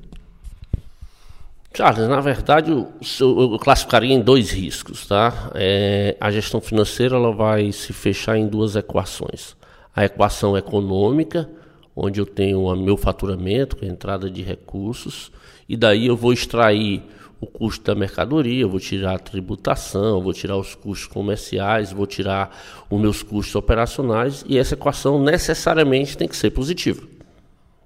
Charles, 1.74 2.08
na 2.08 2.20
verdade, 2.20 2.70
eu 2.70 3.58
classificaria 3.58 4.14
em 4.14 4.20
dois 4.20 4.50
riscos. 4.50 5.06
Tá? 5.06 5.50
É, 5.54 6.16
a 6.18 6.30
gestão 6.30 6.60
financeira 6.60 7.16
ela 7.16 7.32
vai 7.32 7.70
se 7.72 7.92
fechar 7.92 8.38
em 8.38 8.46
duas 8.46 8.76
equações. 8.76 9.54
A 9.94 10.04
equação 10.04 10.56
econômica, 10.56 11.48
onde 11.94 12.20
eu 12.20 12.26
tenho 12.26 12.62
o 12.64 12.76
meu 12.76 12.96
faturamento, 12.96 13.76
a 13.82 13.86
entrada 13.86 14.30
de 14.30 14.42
recursos, 14.42 15.30
e 15.68 15.76
daí 15.76 16.06
eu 16.06 16.16
vou 16.16 16.32
extrair 16.32 17.02
o 17.40 17.46
custo 17.46 17.84
da 17.84 17.94
mercadoria, 17.94 18.62
eu 18.62 18.68
vou 18.68 18.80
tirar 18.80 19.14
a 19.14 19.18
tributação, 19.18 20.22
vou 20.22 20.32
tirar 20.32 20.56
os 20.56 20.74
custos 20.74 21.06
comerciais, 21.06 21.92
vou 21.92 22.06
tirar 22.06 22.56
os 22.88 23.00
meus 23.00 23.22
custos 23.22 23.54
operacionais 23.54 24.44
e 24.48 24.56
essa 24.56 24.74
equação 24.74 25.22
necessariamente 25.22 26.16
tem 26.16 26.26
que 26.26 26.36
ser 26.36 26.50
positiva. 26.50 27.02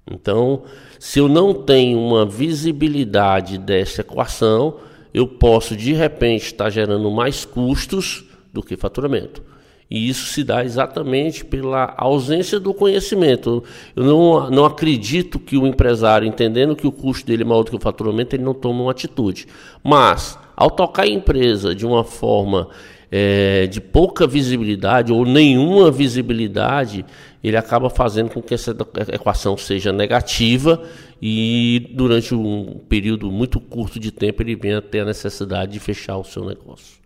Então, 0.09 0.63
se 0.99 1.19
eu 1.19 1.27
não 1.27 1.53
tenho 1.53 1.99
uma 1.99 2.25
visibilidade 2.25 3.57
dessa 3.57 4.01
equação, 4.01 4.79
eu 5.13 5.27
posso 5.27 5.75
de 5.75 5.93
repente 5.93 6.45
estar 6.45 6.69
gerando 6.69 7.11
mais 7.11 7.45
custos 7.45 8.23
do 8.53 8.63
que 8.63 8.77
faturamento. 8.77 9.43
E 9.91 10.07
isso 10.07 10.27
se 10.27 10.41
dá 10.41 10.63
exatamente 10.63 11.43
pela 11.43 11.93
ausência 11.97 12.61
do 12.61 12.73
conhecimento. 12.73 13.61
Eu 13.93 14.05
não, 14.05 14.49
não 14.49 14.63
acredito 14.63 15.37
que 15.37 15.57
o 15.57 15.67
empresário, 15.67 16.25
entendendo 16.25 16.77
que 16.77 16.87
o 16.87 16.93
custo 16.93 17.27
dele 17.27 17.43
é 17.43 17.45
maior 17.45 17.63
do 17.63 17.71
que 17.71 17.75
o 17.75 17.81
faturamento, 17.81 18.33
ele 18.33 18.43
não 18.43 18.53
toma 18.53 18.83
uma 18.83 18.91
atitude. 18.91 19.47
Mas, 19.83 20.39
ao 20.55 20.71
tocar 20.71 21.03
a 21.03 21.09
empresa 21.09 21.75
de 21.75 21.85
uma 21.85 22.05
forma 22.05 22.69
é, 23.11 23.67
de 23.67 23.81
pouca 23.81 24.25
visibilidade 24.25 25.11
ou 25.11 25.25
nenhuma 25.25 25.91
visibilidade, 25.91 27.05
ele 27.43 27.57
acaba 27.57 27.89
fazendo 27.89 28.29
com 28.29 28.41
que 28.41 28.53
essa 28.53 28.73
equação 29.11 29.57
seja 29.57 29.91
negativa 29.91 30.81
e 31.21 31.91
durante 31.93 32.33
um 32.33 32.79
período 32.87 33.29
muito 33.29 33.59
curto 33.59 33.99
de 33.99 34.09
tempo 34.09 34.41
ele 34.41 34.55
venha 34.55 34.81
ter 34.81 35.01
a 35.01 35.05
necessidade 35.05 35.73
de 35.73 35.79
fechar 35.79 36.15
o 36.15 36.23
seu 36.23 36.45
negócio. 36.45 37.00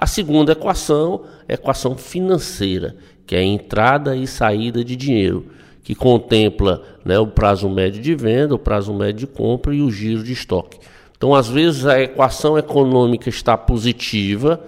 A 0.00 0.06
segunda 0.06 0.52
equação 0.52 1.24
é 1.46 1.52
a 1.52 1.54
equação 1.56 1.94
financeira, 1.94 2.96
que 3.26 3.36
é 3.36 3.40
a 3.40 3.44
entrada 3.44 4.16
e 4.16 4.26
saída 4.26 4.82
de 4.82 4.96
dinheiro, 4.96 5.48
que 5.84 5.94
contempla 5.94 6.82
né, 7.04 7.18
o 7.18 7.26
prazo 7.26 7.68
médio 7.68 8.00
de 8.00 8.14
venda, 8.14 8.54
o 8.54 8.58
prazo 8.58 8.94
médio 8.94 9.26
de 9.26 9.26
compra 9.26 9.74
e 9.74 9.82
o 9.82 9.90
giro 9.90 10.24
de 10.24 10.32
estoque. 10.32 10.78
Então, 11.14 11.34
às 11.34 11.48
vezes, 11.48 11.84
a 11.84 12.00
equação 12.00 12.56
econômica 12.56 13.28
está 13.28 13.58
positiva, 13.58 14.58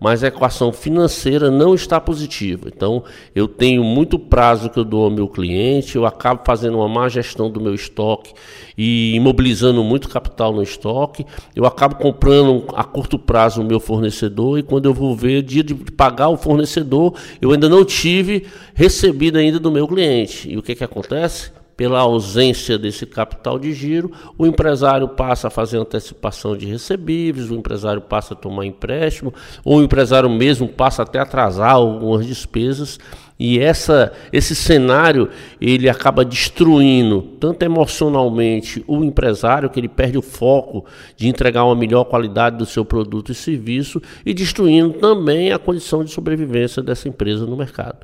mas 0.00 0.24
a 0.24 0.28
equação 0.28 0.72
financeira 0.72 1.50
não 1.50 1.74
está 1.74 2.00
positiva. 2.00 2.68
Então, 2.74 3.04
eu 3.34 3.46
tenho 3.46 3.84
muito 3.84 4.18
prazo 4.18 4.70
que 4.70 4.78
eu 4.78 4.84
dou 4.84 5.04
ao 5.04 5.10
meu 5.10 5.28
cliente, 5.28 5.94
eu 5.94 6.06
acabo 6.06 6.40
fazendo 6.44 6.78
uma 6.78 6.88
má 6.88 7.08
gestão 7.08 7.50
do 7.50 7.60
meu 7.60 7.74
estoque 7.74 8.32
e 8.76 9.14
imobilizando 9.14 9.84
muito 9.84 10.08
capital 10.08 10.54
no 10.54 10.62
estoque, 10.62 11.26
eu 11.54 11.66
acabo 11.66 11.96
comprando 11.96 12.64
a 12.74 12.82
curto 12.82 13.18
prazo 13.18 13.60
o 13.60 13.64
meu 13.64 13.78
fornecedor 13.78 14.58
e 14.58 14.62
quando 14.62 14.86
eu 14.86 14.94
vou 14.94 15.14
ver 15.14 15.42
dia 15.42 15.62
de 15.62 15.74
pagar 15.74 16.30
o 16.30 16.36
fornecedor, 16.36 17.14
eu 17.42 17.52
ainda 17.52 17.68
não 17.68 17.84
tive 17.84 18.46
recebido 18.72 19.36
ainda 19.36 19.60
do 19.60 19.70
meu 19.70 19.86
cliente. 19.86 20.50
E 20.50 20.56
o 20.56 20.62
que 20.62 20.74
que 20.74 20.84
acontece? 20.84 21.59
Pela 21.80 22.00
ausência 22.00 22.76
desse 22.76 23.06
capital 23.06 23.58
de 23.58 23.72
giro, 23.72 24.12
o 24.36 24.46
empresário 24.46 25.08
passa 25.08 25.48
a 25.48 25.50
fazer 25.50 25.78
antecipação 25.78 26.54
de 26.54 26.66
recebíveis, 26.66 27.50
o 27.50 27.54
empresário 27.54 28.02
passa 28.02 28.34
a 28.34 28.36
tomar 28.36 28.66
empréstimo, 28.66 29.32
ou 29.64 29.78
o 29.78 29.82
empresário 29.82 30.28
mesmo 30.28 30.68
passa 30.68 31.04
até 31.04 31.18
a 31.18 31.22
atrasar 31.22 31.70
algumas 31.70 32.26
despesas. 32.26 33.00
E 33.38 33.58
essa, 33.58 34.12
esse 34.30 34.54
cenário 34.54 35.30
ele 35.58 35.88
acaba 35.88 36.22
destruindo 36.22 37.22
tanto 37.40 37.62
emocionalmente 37.62 38.84
o 38.86 39.02
empresário 39.02 39.70
que 39.70 39.80
ele 39.80 39.88
perde 39.88 40.18
o 40.18 40.22
foco 40.22 40.84
de 41.16 41.28
entregar 41.28 41.64
uma 41.64 41.74
melhor 41.74 42.04
qualidade 42.04 42.58
do 42.58 42.66
seu 42.66 42.84
produto 42.84 43.32
e 43.32 43.34
serviço 43.34 44.02
e 44.26 44.34
destruindo 44.34 44.98
também 44.98 45.50
a 45.50 45.58
condição 45.58 46.04
de 46.04 46.10
sobrevivência 46.10 46.82
dessa 46.82 47.08
empresa 47.08 47.46
no 47.46 47.56
mercado. 47.56 47.96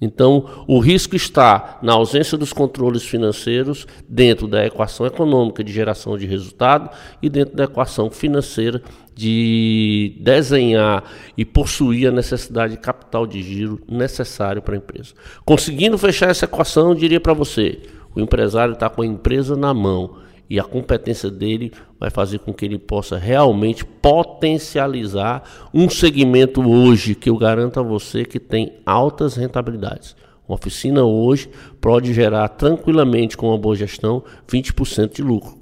Então, 0.00 0.64
o 0.66 0.80
risco 0.80 1.14
está 1.14 1.78
na 1.82 1.92
ausência 1.92 2.36
dos 2.36 2.52
controles 2.52 3.04
financeiros 3.04 3.86
dentro 4.08 4.48
da 4.48 4.66
equação 4.66 5.06
econômica 5.06 5.62
de 5.62 5.72
geração 5.72 6.18
de 6.18 6.26
resultado 6.26 6.90
e 7.22 7.30
dentro 7.30 7.56
da 7.56 7.64
equação 7.64 8.10
financeira 8.10 8.82
de 9.14 10.16
desenhar 10.20 11.04
e 11.36 11.44
possuir 11.44 12.08
a 12.08 12.10
necessidade 12.10 12.74
de 12.74 12.80
capital 12.80 13.26
de 13.26 13.40
giro 13.42 13.80
necessário 13.88 14.60
para 14.60 14.74
a 14.74 14.78
empresa. 14.78 15.14
Conseguindo 15.44 15.96
fechar 15.96 16.30
essa 16.30 16.44
equação, 16.44 16.88
eu 16.88 16.94
diria 16.94 17.20
para 17.20 17.32
você: 17.32 17.80
o 18.14 18.20
empresário 18.20 18.74
está 18.74 18.90
com 18.90 19.02
a 19.02 19.06
empresa 19.06 19.56
na 19.56 19.72
mão 19.72 20.16
e 20.54 20.60
a 20.60 20.62
competência 20.62 21.28
dele 21.32 21.72
vai 21.98 22.10
fazer 22.10 22.38
com 22.38 22.54
que 22.54 22.64
ele 22.64 22.78
possa 22.78 23.18
realmente 23.18 23.84
potencializar 23.84 25.42
um 25.74 25.90
segmento 25.90 26.62
hoje 26.62 27.12
que 27.12 27.28
eu 27.28 27.36
garanto 27.36 27.80
a 27.80 27.82
você 27.82 28.24
que 28.24 28.38
tem 28.38 28.74
altas 28.86 29.34
rentabilidades. 29.34 30.14
Uma 30.48 30.54
oficina 30.54 31.02
hoje 31.02 31.50
pode 31.80 32.14
gerar 32.14 32.48
tranquilamente 32.50 33.36
com 33.36 33.48
uma 33.48 33.58
boa 33.58 33.74
gestão 33.74 34.22
20% 34.48 35.16
de 35.16 35.22
lucro. 35.24 35.58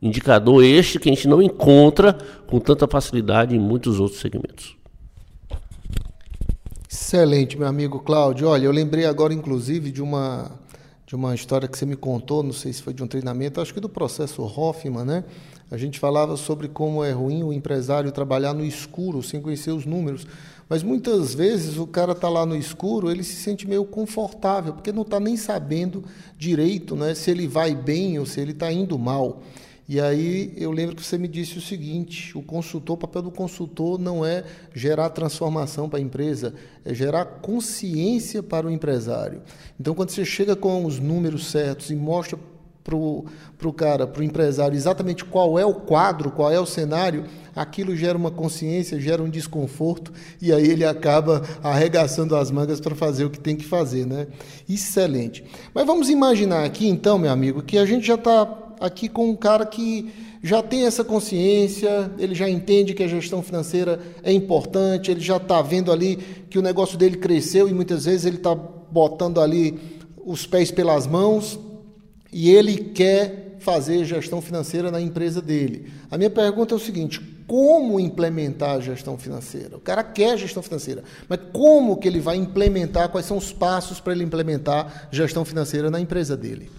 Indicador 0.00 0.62
este 0.62 1.00
que 1.00 1.08
a 1.10 1.12
gente 1.12 1.26
não 1.26 1.42
encontra 1.42 2.16
com 2.46 2.60
tanta 2.60 2.86
facilidade 2.86 3.56
em 3.56 3.58
muitos 3.58 3.98
outros 3.98 4.20
segmentos. 4.20 4.76
Excelente, 6.88 7.58
meu 7.58 7.66
amigo 7.66 7.98
Cláudio. 7.98 8.46
Olha, 8.46 8.66
eu 8.66 8.72
lembrei 8.72 9.04
agora, 9.04 9.34
inclusive, 9.34 9.90
de 9.90 10.00
uma 10.00 10.48
de 11.08 11.16
uma 11.16 11.34
história 11.34 11.66
que 11.66 11.78
você 11.78 11.86
me 11.86 11.96
contou, 11.96 12.42
não 12.42 12.52
sei 12.52 12.70
se 12.70 12.82
foi 12.82 12.92
de 12.92 13.02
um 13.02 13.06
treinamento, 13.06 13.62
acho 13.62 13.72
que 13.72 13.80
do 13.80 13.88
processo 13.88 14.42
Hoffman, 14.42 15.06
né? 15.06 15.24
A 15.70 15.78
gente 15.78 15.98
falava 15.98 16.36
sobre 16.36 16.68
como 16.68 17.02
é 17.02 17.10
ruim 17.12 17.42
o 17.42 17.50
empresário 17.50 18.12
trabalhar 18.12 18.52
no 18.52 18.62
escuro, 18.62 19.22
sem 19.22 19.40
conhecer 19.40 19.70
os 19.70 19.86
números. 19.86 20.26
Mas 20.68 20.82
muitas 20.82 21.32
vezes 21.32 21.78
o 21.78 21.86
cara 21.86 22.12
está 22.12 22.28
lá 22.28 22.44
no 22.44 22.54
escuro, 22.54 23.10
ele 23.10 23.24
se 23.24 23.36
sente 23.36 23.66
meio 23.66 23.86
confortável, 23.86 24.74
porque 24.74 24.92
não 24.92 25.00
está 25.00 25.18
nem 25.18 25.34
sabendo 25.34 26.04
direito 26.36 26.94
né, 26.94 27.14
se 27.14 27.30
ele 27.30 27.48
vai 27.48 27.74
bem 27.74 28.18
ou 28.18 28.26
se 28.26 28.38
ele 28.38 28.52
está 28.52 28.70
indo 28.70 28.98
mal. 28.98 29.42
E 29.88 29.98
aí 29.98 30.52
eu 30.58 30.70
lembro 30.70 30.94
que 30.94 31.02
você 31.02 31.16
me 31.16 31.26
disse 31.26 31.56
o 31.56 31.62
seguinte: 31.62 32.36
o 32.36 32.42
consultor, 32.42 32.96
o 32.96 32.98
papel 32.98 33.22
do 33.22 33.30
consultor 33.30 33.98
não 33.98 34.24
é 34.24 34.44
gerar 34.74 35.08
transformação 35.08 35.88
para 35.88 35.98
a 35.98 36.02
empresa, 36.02 36.52
é 36.84 36.92
gerar 36.92 37.24
consciência 37.24 38.42
para 38.42 38.66
o 38.66 38.70
empresário. 38.70 39.40
Então, 39.80 39.94
quando 39.94 40.10
você 40.10 40.26
chega 40.26 40.54
com 40.54 40.84
os 40.84 40.98
números 40.98 41.50
certos 41.50 41.90
e 41.90 41.96
mostra 41.96 42.38
para 42.84 42.96
o 42.96 43.72
cara, 43.72 44.06
para 44.06 44.20
o 44.20 44.24
empresário, 44.24 44.74
exatamente 44.74 45.24
qual 45.24 45.58
é 45.58 45.64
o 45.64 45.74
quadro, 45.74 46.30
qual 46.30 46.50
é 46.50 46.58
o 46.58 46.64
cenário, 46.64 47.24
aquilo 47.54 47.94
gera 47.94 48.16
uma 48.16 48.30
consciência, 48.30 48.98
gera 48.98 49.22
um 49.22 49.28
desconforto 49.28 50.10
e 50.40 50.52
aí 50.52 50.66
ele 50.66 50.86
acaba 50.86 51.42
arregaçando 51.62 52.34
as 52.34 52.50
mangas 52.50 52.80
para 52.80 52.94
fazer 52.94 53.26
o 53.26 53.30
que 53.30 53.38
tem 53.38 53.56
que 53.56 53.64
fazer, 53.64 54.06
né? 54.06 54.26
Excelente. 54.66 55.44
Mas 55.74 55.86
vamos 55.86 56.08
imaginar 56.08 56.64
aqui, 56.64 56.88
então, 56.88 57.18
meu 57.18 57.30
amigo, 57.30 57.62
que 57.62 57.76
a 57.76 57.84
gente 57.84 58.06
já 58.06 58.14
está 58.14 58.46
aqui 58.80 59.08
com 59.08 59.30
um 59.30 59.36
cara 59.36 59.66
que 59.66 60.12
já 60.42 60.62
tem 60.62 60.86
essa 60.86 61.02
consciência, 61.04 62.10
ele 62.18 62.34
já 62.34 62.48
entende 62.48 62.94
que 62.94 63.02
a 63.02 63.08
gestão 63.08 63.42
financeira 63.42 64.00
é 64.22 64.32
importante, 64.32 65.10
ele 65.10 65.20
já 65.20 65.36
está 65.36 65.60
vendo 65.60 65.90
ali 65.90 66.16
que 66.48 66.58
o 66.58 66.62
negócio 66.62 66.96
dele 66.96 67.16
cresceu 67.16 67.68
e 67.68 67.74
muitas 67.74 68.04
vezes 68.04 68.24
ele 68.24 68.36
está 68.36 68.54
botando 68.54 69.40
ali 69.40 69.78
os 70.24 70.46
pés 70.46 70.70
pelas 70.70 71.06
mãos 71.06 71.58
e 72.32 72.50
ele 72.50 72.76
quer 72.76 73.56
fazer 73.58 74.04
gestão 74.04 74.40
financeira 74.40 74.90
na 74.90 75.00
empresa 75.00 75.42
dele. 75.42 75.90
A 76.10 76.16
minha 76.16 76.30
pergunta 76.30 76.74
é 76.74 76.76
o 76.76 76.80
seguinte: 76.80 77.20
como 77.46 77.98
implementar 77.98 78.76
a 78.76 78.80
gestão 78.80 79.18
financeira? 79.18 79.76
O 79.76 79.80
cara 79.80 80.04
quer 80.04 80.38
gestão 80.38 80.62
financeira, 80.62 81.02
mas 81.28 81.40
como 81.52 81.96
que 81.96 82.06
ele 82.06 82.20
vai 82.20 82.36
implementar? 82.36 83.08
Quais 83.08 83.26
são 83.26 83.36
os 83.36 83.52
passos 83.52 84.00
para 84.00 84.12
ele 84.12 84.24
implementar 84.24 85.08
gestão 85.10 85.44
financeira 85.44 85.90
na 85.90 86.00
empresa 86.00 86.36
dele? 86.36 86.70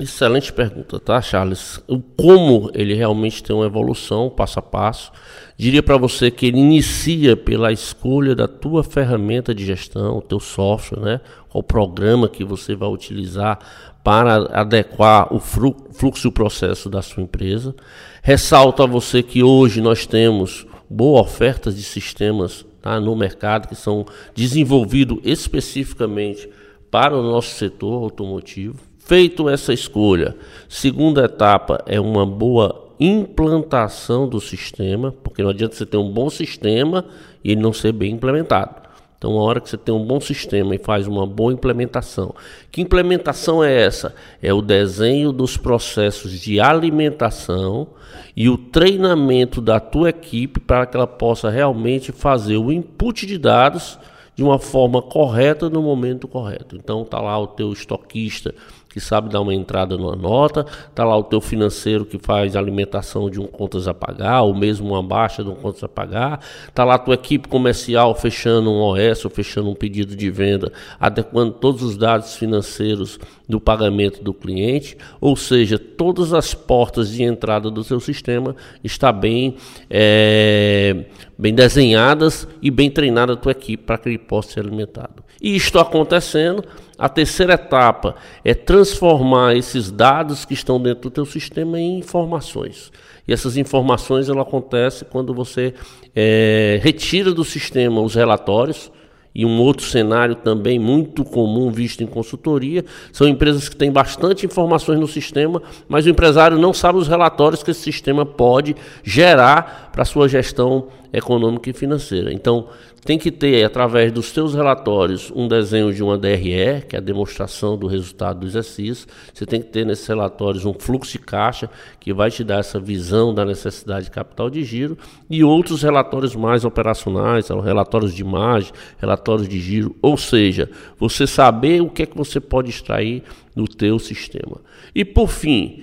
Excelente 0.00 0.50
pergunta, 0.50 0.98
tá, 0.98 1.20
Charles? 1.20 1.78
Como 2.16 2.70
ele 2.72 2.94
realmente 2.94 3.42
tem 3.42 3.54
uma 3.54 3.66
evolução 3.66 4.30
passo 4.30 4.58
a 4.58 4.62
passo. 4.62 5.12
Diria 5.58 5.82
para 5.82 5.98
você 5.98 6.30
que 6.30 6.46
ele 6.46 6.58
inicia 6.58 7.36
pela 7.36 7.70
escolha 7.70 8.34
da 8.34 8.48
tua 8.48 8.82
ferramenta 8.82 9.54
de 9.54 9.62
gestão, 9.66 10.16
o 10.16 10.22
teu 10.22 10.40
software, 10.40 11.00
né? 11.00 11.20
Qual 11.50 11.62
programa 11.62 12.30
que 12.30 12.42
você 12.42 12.74
vai 12.74 12.88
utilizar 12.88 13.58
para 14.02 14.36
adequar 14.58 15.32
o 15.34 15.38
fluxo 15.38 16.26
e 16.26 16.28
o 16.28 16.32
processo 16.32 16.88
da 16.88 17.02
sua 17.02 17.22
empresa. 17.22 17.74
Ressalto 18.22 18.82
a 18.82 18.86
você 18.86 19.22
que 19.22 19.42
hoje 19.42 19.80
nós 19.80 20.06
temos 20.06 20.66
boa 20.88 21.20
oferta 21.20 21.70
de 21.70 21.82
sistemas 21.82 22.64
tá, 22.80 22.98
no 22.98 23.14
mercado 23.14 23.68
que 23.68 23.74
são 23.74 24.06
desenvolvidos 24.34 25.18
especificamente 25.24 26.48
para 26.90 27.14
o 27.14 27.22
nosso 27.22 27.54
setor 27.56 28.02
automotivo. 28.02 28.89
Feito 29.10 29.48
essa 29.48 29.72
escolha, 29.72 30.36
segunda 30.68 31.24
etapa 31.24 31.82
é 31.84 31.98
uma 31.98 32.24
boa 32.24 32.92
implantação 33.00 34.28
do 34.28 34.40
sistema, 34.40 35.12
porque 35.24 35.42
não 35.42 35.50
adianta 35.50 35.74
você 35.74 35.84
ter 35.84 35.96
um 35.96 36.12
bom 36.12 36.30
sistema 36.30 37.04
e 37.42 37.50
ele 37.50 37.60
não 37.60 37.72
ser 37.72 37.90
bem 37.90 38.12
implementado. 38.12 38.88
Então, 39.18 39.32
a 39.36 39.42
hora 39.42 39.60
que 39.60 39.68
você 39.68 39.76
tem 39.76 39.92
um 39.92 40.06
bom 40.06 40.20
sistema 40.20 40.76
e 40.76 40.78
faz 40.78 41.08
uma 41.08 41.26
boa 41.26 41.52
implementação. 41.52 42.32
Que 42.70 42.82
implementação 42.82 43.64
é 43.64 43.82
essa? 43.82 44.14
É 44.40 44.54
o 44.54 44.62
desenho 44.62 45.32
dos 45.32 45.56
processos 45.56 46.30
de 46.30 46.60
alimentação 46.60 47.88
e 48.36 48.48
o 48.48 48.56
treinamento 48.56 49.60
da 49.60 49.80
tua 49.80 50.10
equipe 50.10 50.60
para 50.60 50.86
que 50.86 50.96
ela 50.96 51.08
possa 51.08 51.50
realmente 51.50 52.12
fazer 52.12 52.58
o 52.58 52.70
input 52.70 53.26
de 53.26 53.38
dados 53.38 53.98
de 54.36 54.44
uma 54.44 54.60
forma 54.60 55.02
correta 55.02 55.68
no 55.68 55.82
momento 55.82 56.28
correto. 56.28 56.76
Então, 56.76 57.04
tá 57.04 57.20
lá 57.20 57.36
o 57.36 57.48
teu 57.48 57.72
estoquista 57.72 58.54
que 58.90 59.00
sabe 59.00 59.28
dar 59.28 59.40
uma 59.40 59.54
entrada 59.54 59.96
numa 59.96 60.16
nota, 60.16 60.66
tá 60.94 61.04
lá 61.04 61.16
o 61.16 61.22
teu 61.22 61.40
financeiro 61.40 62.04
que 62.04 62.18
faz 62.18 62.56
alimentação 62.56 63.30
de 63.30 63.40
um 63.40 63.46
contas 63.46 63.86
a 63.86 63.94
pagar, 63.94 64.42
ou 64.42 64.54
mesmo 64.54 64.88
uma 64.88 65.02
baixa 65.02 65.44
de 65.44 65.48
um 65.48 65.54
contas 65.54 65.84
a 65.84 65.88
pagar, 65.88 66.40
tá 66.74 66.84
lá 66.84 66.94
a 66.94 66.98
tua 66.98 67.14
equipe 67.14 67.48
comercial 67.48 68.14
fechando 68.14 68.70
um 68.70 68.80
OS 68.80 69.24
ou 69.24 69.30
fechando 69.30 69.70
um 69.70 69.74
pedido 69.74 70.16
de 70.16 70.28
venda, 70.28 70.72
adequando 70.98 71.52
todos 71.52 71.82
os 71.82 71.96
dados 71.96 72.34
financeiros 72.34 73.18
do 73.48 73.60
pagamento 73.60 74.22
do 74.22 74.34
cliente, 74.34 74.96
ou 75.20 75.36
seja, 75.36 75.78
todas 75.78 76.32
as 76.32 76.52
portas 76.52 77.10
de 77.10 77.22
entrada 77.22 77.70
do 77.70 77.84
seu 77.84 78.00
sistema 78.00 78.56
está 78.82 79.12
bem, 79.12 79.56
é, 79.88 81.04
bem 81.38 81.54
desenhadas 81.54 82.46
e 82.60 82.70
bem 82.70 82.90
treinada 82.90 83.34
a 83.34 83.36
tua 83.36 83.52
equipe 83.52 83.84
para 83.84 83.98
que 83.98 84.08
ele 84.08 84.18
possa 84.18 84.52
ser 84.52 84.60
alimentado. 84.60 85.22
E 85.40 85.56
isto 85.56 85.78
acontecendo, 85.78 86.62
a 87.00 87.08
terceira 87.08 87.54
etapa 87.54 88.14
é 88.44 88.52
transformar 88.52 89.56
esses 89.56 89.90
dados 89.90 90.44
que 90.44 90.52
estão 90.52 90.78
dentro 90.80 91.04
do 91.04 91.10
teu 91.10 91.24
sistema 91.24 91.80
em 91.80 91.98
informações. 91.98 92.92
E 93.26 93.32
essas 93.32 93.56
informações 93.56 94.28
ela 94.28 94.42
acontece 94.42 95.06
quando 95.06 95.32
você 95.32 95.72
é, 96.14 96.78
retira 96.82 97.32
do 97.32 97.42
sistema 97.42 98.02
os 98.02 98.14
relatórios, 98.14 98.92
e 99.34 99.46
um 99.46 99.60
outro 99.60 99.86
cenário 99.86 100.34
também 100.34 100.78
muito 100.78 101.24
comum 101.24 101.70
visto 101.70 102.02
em 102.02 102.06
consultoria 102.06 102.84
são 103.12 103.28
empresas 103.28 103.68
que 103.68 103.76
têm 103.76 103.90
bastante 103.90 104.44
informações 104.44 104.98
no 104.98 105.06
sistema, 105.06 105.62
mas 105.88 106.04
o 106.04 106.10
empresário 106.10 106.58
não 106.58 106.74
sabe 106.74 106.98
os 106.98 107.06
relatórios 107.06 107.62
que 107.62 107.70
esse 107.70 107.80
sistema 107.80 108.26
pode 108.26 108.74
gerar 109.04 109.90
para 109.92 110.04
sua 110.04 110.28
gestão 110.28 110.88
econômica 111.12 111.70
e 111.70 111.72
financeira. 111.72 112.32
Então, 112.32 112.68
tem 113.04 113.18
que 113.18 113.30
ter, 113.30 113.64
através 113.64 114.12
dos 114.12 114.26
seus 114.26 114.54
relatórios, 114.54 115.32
um 115.34 115.48
desenho 115.48 115.92
de 115.92 116.02
uma 116.02 116.18
DRE, 116.18 116.82
que 116.86 116.94
é 116.94 116.98
a 116.98 117.00
demonstração 117.00 117.76
do 117.76 117.86
resultado 117.86 118.40
do 118.40 118.46
exercício. 118.46 119.06
Você 119.32 119.46
tem 119.46 119.62
que 119.62 119.68
ter 119.68 119.86
nesses 119.86 120.06
relatórios 120.06 120.66
um 120.66 120.74
fluxo 120.74 121.12
de 121.12 121.18
caixa, 121.18 121.70
que 121.98 122.12
vai 122.12 122.30
te 122.30 122.44
dar 122.44 122.58
essa 122.58 122.78
visão 122.78 123.32
da 123.32 123.44
necessidade 123.44 124.04
de 124.04 124.10
capital 124.10 124.50
de 124.50 124.62
giro, 124.62 124.98
e 125.30 125.42
outros 125.42 125.82
relatórios 125.82 126.36
mais 126.36 126.64
operacionais, 126.64 127.48
relatórios 127.48 128.14
de 128.14 128.22
margem, 128.22 128.72
relatórios 128.98 129.48
de 129.48 129.58
giro, 129.58 129.96
ou 130.02 130.16
seja, 130.16 130.68
você 130.98 131.26
saber 131.26 131.80
o 131.80 131.88
que 131.88 132.02
é 132.02 132.06
que 132.06 132.16
você 132.16 132.38
pode 132.38 132.68
extrair 132.68 133.22
do 133.56 133.66
teu 133.66 133.98
sistema. 133.98 134.58
E 134.94 135.04
por 135.04 135.28
fim, 135.28 135.82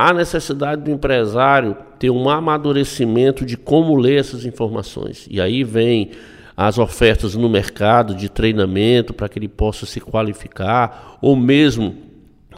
a 0.00 0.12
necessidade 0.12 0.82
do 0.82 0.92
empresário 0.92 1.76
ter 1.98 2.08
um 2.08 2.30
amadurecimento 2.30 3.44
de 3.44 3.56
como 3.56 3.96
ler 3.96 4.20
essas 4.20 4.46
informações. 4.46 5.26
E 5.28 5.40
aí 5.40 5.64
vem 5.64 6.12
as 6.56 6.78
ofertas 6.78 7.34
no 7.34 7.48
mercado 7.48 8.14
de 8.14 8.28
treinamento 8.28 9.12
para 9.12 9.28
que 9.28 9.40
ele 9.40 9.48
possa 9.48 9.86
se 9.86 10.00
qualificar, 10.00 11.18
ou 11.20 11.34
mesmo 11.34 11.96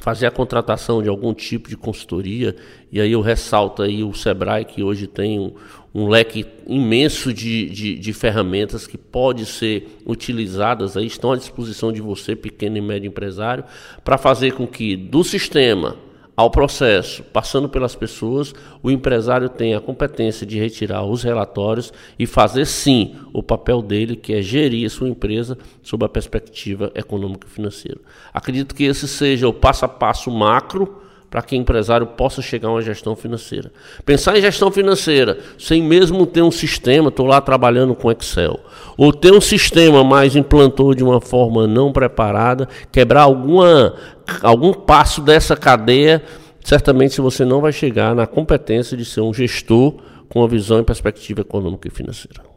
fazer 0.01 0.27
a 0.27 0.31
contratação 0.31 1.03
de 1.03 1.09
algum 1.09 1.33
tipo 1.33 1.71
de 1.71 1.79
consultoria. 1.79 2.55
E 2.93 3.01
aí 3.01 3.13
eu 3.13 3.23
ressalto 3.23 3.83
aí 3.83 4.05
o 4.05 4.13
Sebrae, 4.13 4.67
que 4.67 4.83
hoje 4.83 5.07
tem 5.07 5.41
um, 5.41 5.55
um 5.95 6.09
leque 6.09 6.45
imenso 6.67 7.33
de, 7.33 7.71
de, 7.71 7.99
de, 7.99 8.13
ferramentas 8.13 8.87
que 8.87 8.99
pode 8.99 9.47
ser 9.47 9.99
utilizadas, 10.05 10.95
aí 10.95 11.07
estão 11.07 11.33
à 11.33 11.37
disposição 11.37 11.91
de 11.91 12.03
você, 12.03 12.37
pequeno 12.37 12.77
e 12.77 12.83
médio 12.83 13.09
empresário, 13.09 13.65
para 14.05 14.19
fazer 14.19 14.53
com 14.53 14.67
que 14.67 14.95
do 14.95 15.25
sistema 15.25 16.10
ao 16.41 16.51
processo, 16.51 17.23
passando 17.23 17.69
pelas 17.69 17.95
pessoas, 17.95 18.55
o 18.83 18.91
empresário 18.91 19.49
tem 19.49 19.75
a 19.75 19.81
competência 19.81 20.47
de 20.47 20.59
retirar 20.59 21.05
os 21.05 21.23
relatórios 21.23 21.93
e 22.19 22.27
fazer 22.27 22.67
sim 22.67 23.15
o 23.33 23.43
papel 23.43 23.83
dele, 23.83 24.17
que 24.17 24.33
é 24.33 24.41
gerir 24.43 24.87
a 24.87 24.91
sua 24.91 25.09
empresa 25.09 25.59
sob 25.83 26.05
a 26.05 26.09
perspectiva 26.09 26.91
econômica 26.95 27.47
e 27.47 27.51
financeira. 27.51 28.01
Acredito 28.33 28.75
que 28.75 28.85
esse 28.85 29.07
seja 29.07 29.49
o 29.49 29.53
passo 29.53 29.85
a 29.85 29.89
passo 29.89 30.31
macro 30.31 31.01
para 31.31 31.43
que 31.43 31.55
o 31.55 31.59
empresário 31.59 32.07
possa 32.09 32.43
chegar 32.43 32.69
a 32.69 32.73
uma 32.73 32.83
gestão 32.83 33.15
financeira. 33.15 33.71
Pensar 34.05 34.37
em 34.37 34.43
gestão 34.43 34.71
financeira 34.71 35.39
sem 35.57 35.81
mesmo 35.81 36.27
ter 36.27 36.43
um 36.43 36.51
sistema, 36.51 37.09
estou 37.09 37.25
lá 37.25 37.41
trabalhando 37.41 37.95
com 37.95 38.11
Excel, 38.11 38.59
ou 38.97 39.13
ter 39.13 39.33
um 39.33 39.41
sistema, 39.41 40.03
mas 40.03 40.35
implantou 40.35 40.93
de 40.93 41.05
uma 41.05 41.21
forma 41.21 41.69
não 41.69 41.93
preparada, 41.93 42.69
quebrar 42.91 43.23
alguma, 43.23 43.95
algum 44.43 44.73
passo 44.73 45.21
dessa 45.21 45.57
cadeia, 45.57 46.23
certamente 46.65 47.21
você 47.21 47.45
não 47.45 47.61
vai 47.61 47.73
chegar 47.73 48.15
na 48.15 48.27
competência 48.27 48.97
de 48.97 49.05
ser 49.05 49.21
um 49.21 49.33
gestor 49.33 50.01
com 50.29 50.41
uma 50.41 50.49
visão 50.49 50.81
e 50.81 50.85
perspectiva 50.85 51.41
econômica 51.41 51.89
e 51.89 51.91
financeira. 51.91 52.51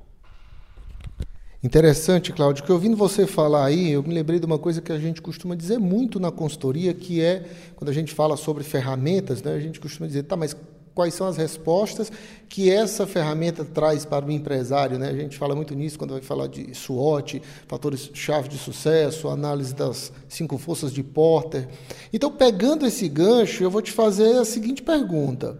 Interessante, 1.63 2.34
Cláudio, 2.34 2.62
que 2.62 2.72
ouvindo 2.74 2.98
você 2.98 3.25
falar 3.25 3.65
aí, 3.65 3.94
eu 3.94 4.03
me 4.03 4.13
lembrei 4.13 4.38
de 4.38 4.46
uma 4.46 4.60
coisa 4.60 4.82
que 4.82 4.92
a 4.92 5.00
gente 5.00 5.22
costuma 5.22 5.56
dizer 5.56 5.80
muito 5.80 6.20
na 6.20 6.30
consultoria, 6.30 6.94
que 6.94 7.22
é 7.22 7.46
quando 7.77 7.89
a 7.89 7.94
gente 7.94 8.13
fala 8.13 8.36
sobre 8.36 8.65
ferramentas, 8.65 9.42
né, 9.42 9.53
a 9.53 9.60
gente 9.62 9.80
costuma 9.80 10.06
dizer, 10.06 10.24
tá, 10.24 10.36
mas 10.36 10.53
quais 10.94 11.14
são 11.14 11.28
as 11.28 11.38
respostas 11.38 12.12
que 12.48 12.70
essa 12.70 13.08
ferramenta 13.08 13.65
traz 13.65 14.06
para 14.06 14.26
o 14.26 14.32
empresário, 14.32 15.00
né? 15.00 15.10
A 15.10 15.13
gente 15.13 15.38
fala 15.38 15.56
muito 15.56 15.74
nisso 15.74 15.98
quando 15.98 16.12
vai 16.12 16.22
falar 16.22 16.48
de 16.48 16.74
SWOT, 16.74 17.41
fatores-chave 17.67 18.48
de 18.48 18.58
sucesso, 18.58 19.28
análise 19.28 19.74
das 19.74 20.12
cinco 20.30 20.58
forças 20.58 20.94
de 20.94 21.02
Porter. 21.02 21.67
Então, 22.12 22.32
pegando 22.32 22.86
esse 22.86 23.08
gancho, 23.10 23.63
eu 23.63 23.72
vou 23.72 23.82
te 23.82 23.91
fazer 23.91 24.38
a 24.38 24.46
seguinte 24.46 24.82
pergunta: 24.82 25.58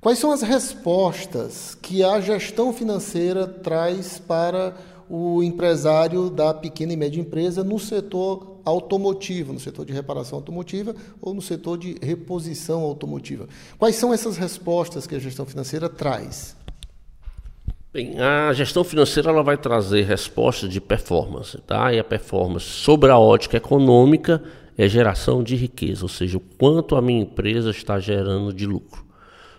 Quais 0.00 0.18
são 0.18 0.30
as 0.30 0.42
respostas 0.42 1.76
que 1.80 2.02
a 2.02 2.20
gestão 2.20 2.72
financeira 2.72 3.46
traz 3.46 4.18
para 4.18 4.76
o 5.10 5.42
empresário 5.42 6.28
da 6.30 6.52
pequena 6.52 6.92
e 6.92 6.96
média 6.96 7.20
empresa 7.20 7.64
no 7.64 7.78
setor 7.78 8.57
automotivo, 8.68 9.52
no 9.52 9.60
setor 9.60 9.84
de 9.84 9.92
reparação 9.92 10.38
automotiva 10.38 10.94
ou 11.20 11.34
no 11.34 11.42
setor 11.42 11.78
de 11.78 11.96
reposição 12.02 12.82
automotiva. 12.82 13.48
Quais 13.78 13.96
são 13.96 14.12
essas 14.12 14.36
respostas 14.36 15.06
que 15.06 15.14
a 15.14 15.18
gestão 15.18 15.46
financeira 15.46 15.88
traz? 15.88 16.56
Bem, 17.92 18.20
a 18.20 18.52
gestão 18.52 18.84
financeira 18.84 19.30
ela 19.30 19.42
vai 19.42 19.56
trazer 19.56 20.02
respostas 20.02 20.68
de 20.70 20.80
performance, 20.80 21.58
tá? 21.66 21.92
E 21.92 21.98
a 21.98 22.04
performance 22.04 22.66
sobre 22.66 23.10
a 23.10 23.18
ótica 23.18 23.56
econômica 23.56 24.42
é 24.76 24.86
geração 24.86 25.42
de 25.42 25.56
riqueza, 25.56 26.04
ou 26.04 26.08
seja, 26.08 26.36
o 26.36 26.40
quanto 26.40 26.94
a 26.94 27.02
minha 27.02 27.22
empresa 27.22 27.70
está 27.70 27.98
gerando 27.98 28.52
de 28.52 28.66
lucro. 28.66 29.04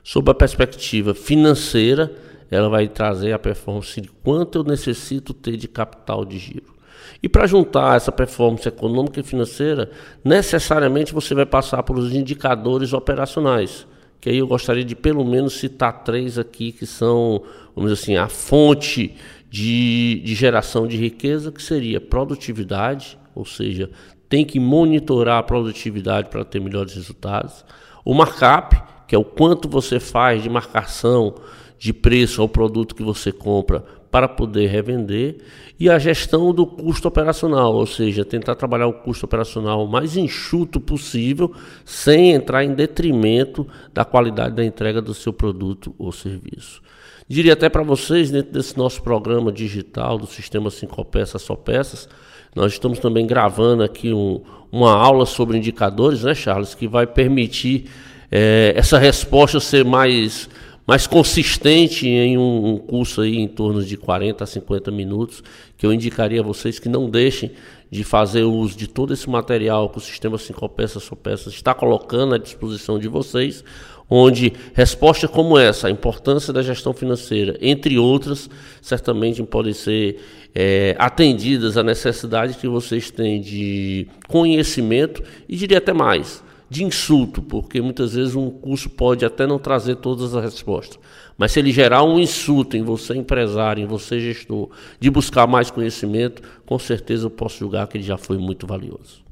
Sob 0.04 0.30
a 0.32 0.34
perspectiva 0.34 1.14
financeira, 1.14 2.16
ela 2.50 2.70
vai 2.70 2.88
trazer 2.88 3.34
a 3.34 3.40
performance 3.40 4.00
de 4.00 4.08
quanto 4.08 4.60
eu 4.60 4.64
necessito 4.64 5.34
ter 5.34 5.58
de 5.58 5.68
capital 5.68 6.24
de 6.24 6.38
giro. 6.38 6.79
E 7.22 7.30
para 7.30 7.48
juntar 7.48 7.98
essa 7.98 8.12
performance 8.12 8.68
econômica 8.68 9.20
e 9.20 9.24
financeira, 9.24 9.92
necessariamente 10.24 11.14
você 11.14 11.34
vai 11.34 11.46
passar 11.46 11.84
por 11.84 11.98
os 11.98 12.14
indicadores 12.14 12.94
operacionais. 12.94 13.88
Que 14.22 14.30
aí 14.30 14.38
eu 14.38 14.48
gostaria 14.48 14.84
de 14.84 14.96
pelo 14.96 15.24
menos 15.24 15.54
citar 15.54 16.04
três 16.04 16.38
aqui 16.38 16.72
que 16.72 16.86
são, 16.86 17.42
vamos 17.76 17.92
dizer 17.92 18.04
assim, 18.04 18.18
a 18.18 18.28
fonte 18.28 19.16
de, 19.50 20.22
de 20.24 20.36
geração 20.36 20.86
de 20.88 20.98
riqueza, 20.98 21.52
que 21.52 21.62
seria 21.62 22.02
produtividade, 22.02 23.18
ou 23.34 23.46
seja, 23.46 23.90
tem 24.28 24.46
que 24.46 24.60
monitorar 24.60 25.40
a 25.40 25.44
produtividade 25.44 26.30
para 26.30 26.46
ter 26.46 26.60
melhores 26.60 26.94
resultados. 26.94 27.66
O 28.06 28.14
markup, 28.14 28.80
que 29.08 29.16
é 29.16 29.18
o 29.18 29.24
quanto 29.24 29.68
você 29.68 30.00
faz 30.00 30.44
de 30.44 30.50
marcação 30.50 31.36
de 31.80 31.94
preço 31.94 32.42
ao 32.42 32.50
produto 32.50 32.94
que 32.94 33.02
você 33.02 33.32
compra 33.32 33.84
para 34.12 34.28
poder 34.28 34.68
revender 34.68 35.38
e 35.80 35.90
a 35.90 35.98
gestão 35.98 36.54
do 36.54 36.66
custo 36.66 37.08
operacional, 37.08 37.74
ou 37.74 37.86
seja, 37.86 38.26
tentar 38.26 38.56
trabalhar 38.56 38.88
o 38.88 38.94
custo 38.94 39.26
operacional 39.26 39.88
mais 39.88 40.18
enxuto 40.18 40.80
possível, 40.80 41.54
sem 41.86 42.32
entrar 42.32 42.64
em 42.64 42.74
detrimento 42.74 43.66
da 43.94 44.04
qualidade 44.04 44.56
da 44.56 44.66
entrega 44.66 45.02
do 45.02 45.14
seu 45.14 45.32
produto 45.32 45.96
ou 45.98 46.12
serviço. 46.12 46.82
Diria 47.28 47.54
até 47.54 47.70
para 47.70 47.84
vocês, 47.84 48.32
dentro 48.32 48.52
desse 48.52 48.78
nosso 48.78 49.02
programa 49.04 49.52
digital 49.52 50.18
do 50.18 50.26
sistema 50.26 50.70
5 50.70 51.06
peças 51.06 51.42
só 51.42 51.56
peças, 51.56 52.10
nós 52.56 52.74
estamos 52.74 53.00
também 53.00 53.28
gravando 53.28 53.84
aqui 53.84 54.12
um, 54.12 54.42
uma 54.72 54.92
aula 54.92 55.26
sobre 55.26 55.58
indicadores, 55.58 56.24
né, 56.24 56.34
Charles, 56.34 56.74
que 56.74 56.88
vai 56.88 57.06
permitir 57.06 57.86
é, 58.32 58.74
essa 58.76 58.98
resposta 58.98 59.60
ser 59.60 59.86
mais 59.86 60.50
mais 60.90 61.06
consistente 61.06 62.08
em 62.08 62.36
um, 62.36 62.70
um, 62.70 62.78
curso 62.80 63.22
aí 63.22 63.38
em 63.38 63.48
torno 63.48 63.84
de 63.84 63.96
40 63.96 64.44
a 64.44 64.48
50 64.48 64.90
minutos, 64.90 65.44
que 65.78 65.86
eu 65.86 65.94
indicaria 65.94 66.40
a 66.40 66.44
vocês 66.44 66.80
que 66.80 66.90
não 66.90 67.08
deixem 67.08 67.52
de 67.92 68.04
fazer 68.04 68.42
uso 68.42 68.76
de 68.76 68.88
todo 68.88 69.14
esse 69.14 69.30
material 69.30 69.88
que 69.92 70.00
o 70.00 70.02
Sistema 70.02 70.36
5 70.36 70.68
Peças 70.70 71.04
Só 71.04 71.14
Peças 71.14 71.54
está 71.54 71.76
colocando 71.76 72.34
à 72.34 72.40
disposição 72.40 72.98
de 72.98 73.08
vocês, 73.08 73.64
onde 74.10 74.52
respostas 74.74 75.30
como 75.30 75.60
essa, 75.60 75.88
a 75.88 75.92
importância 75.92 76.52
da 76.52 76.64
gestão 76.64 76.92
financeira, 76.92 77.56
entre 77.62 78.00
outras, 78.00 78.50
certamente 78.82 79.44
podem 79.44 79.74
ser 79.74 80.20
é, 80.56 80.96
atendidas 80.98 81.78
à 81.78 81.84
necessidade 81.84 82.56
que 82.56 82.68
vocês 82.68 83.12
têm 83.12 83.40
de 83.40 84.08
conhecimento 84.28 85.22
e 85.48 85.56
diria 85.56 85.78
até 85.78 85.94
mais 85.94 86.49
de 86.70 86.84
insulto, 86.84 87.42
porque 87.42 87.82
muitas 87.82 88.14
vezes 88.14 88.36
um 88.36 88.50
curso 88.50 88.90
pode 88.90 89.26
até 89.26 89.48
não 89.48 89.58
trazer 89.58 89.96
todas 89.96 90.36
as 90.36 90.44
respostas. 90.44 91.00
Mas 91.38 91.52
se 91.52 91.60
ele 91.60 91.72
gerar 91.72 92.04
um 92.04 92.20
insulto 92.20 92.78
em 92.78 92.84
você 92.84 93.16
empresário, 93.16 93.84
em 93.84 93.88
você 93.88 94.20
gestor, 94.20 94.70
de 95.00 95.10
buscar 95.10 95.48
mais 95.48 95.72
conhecimento, 95.72 96.42
com 96.66 96.78
certeza 96.78 97.26
eu 97.26 97.30
posso 97.30 97.58
julgar 97.58 97.88
que 97.88 97.98
ele 97.98 98.04
já 98.04 98.18
foi 98.18 98.38
muito 98.38 98.68
valioso. 98.68 99.29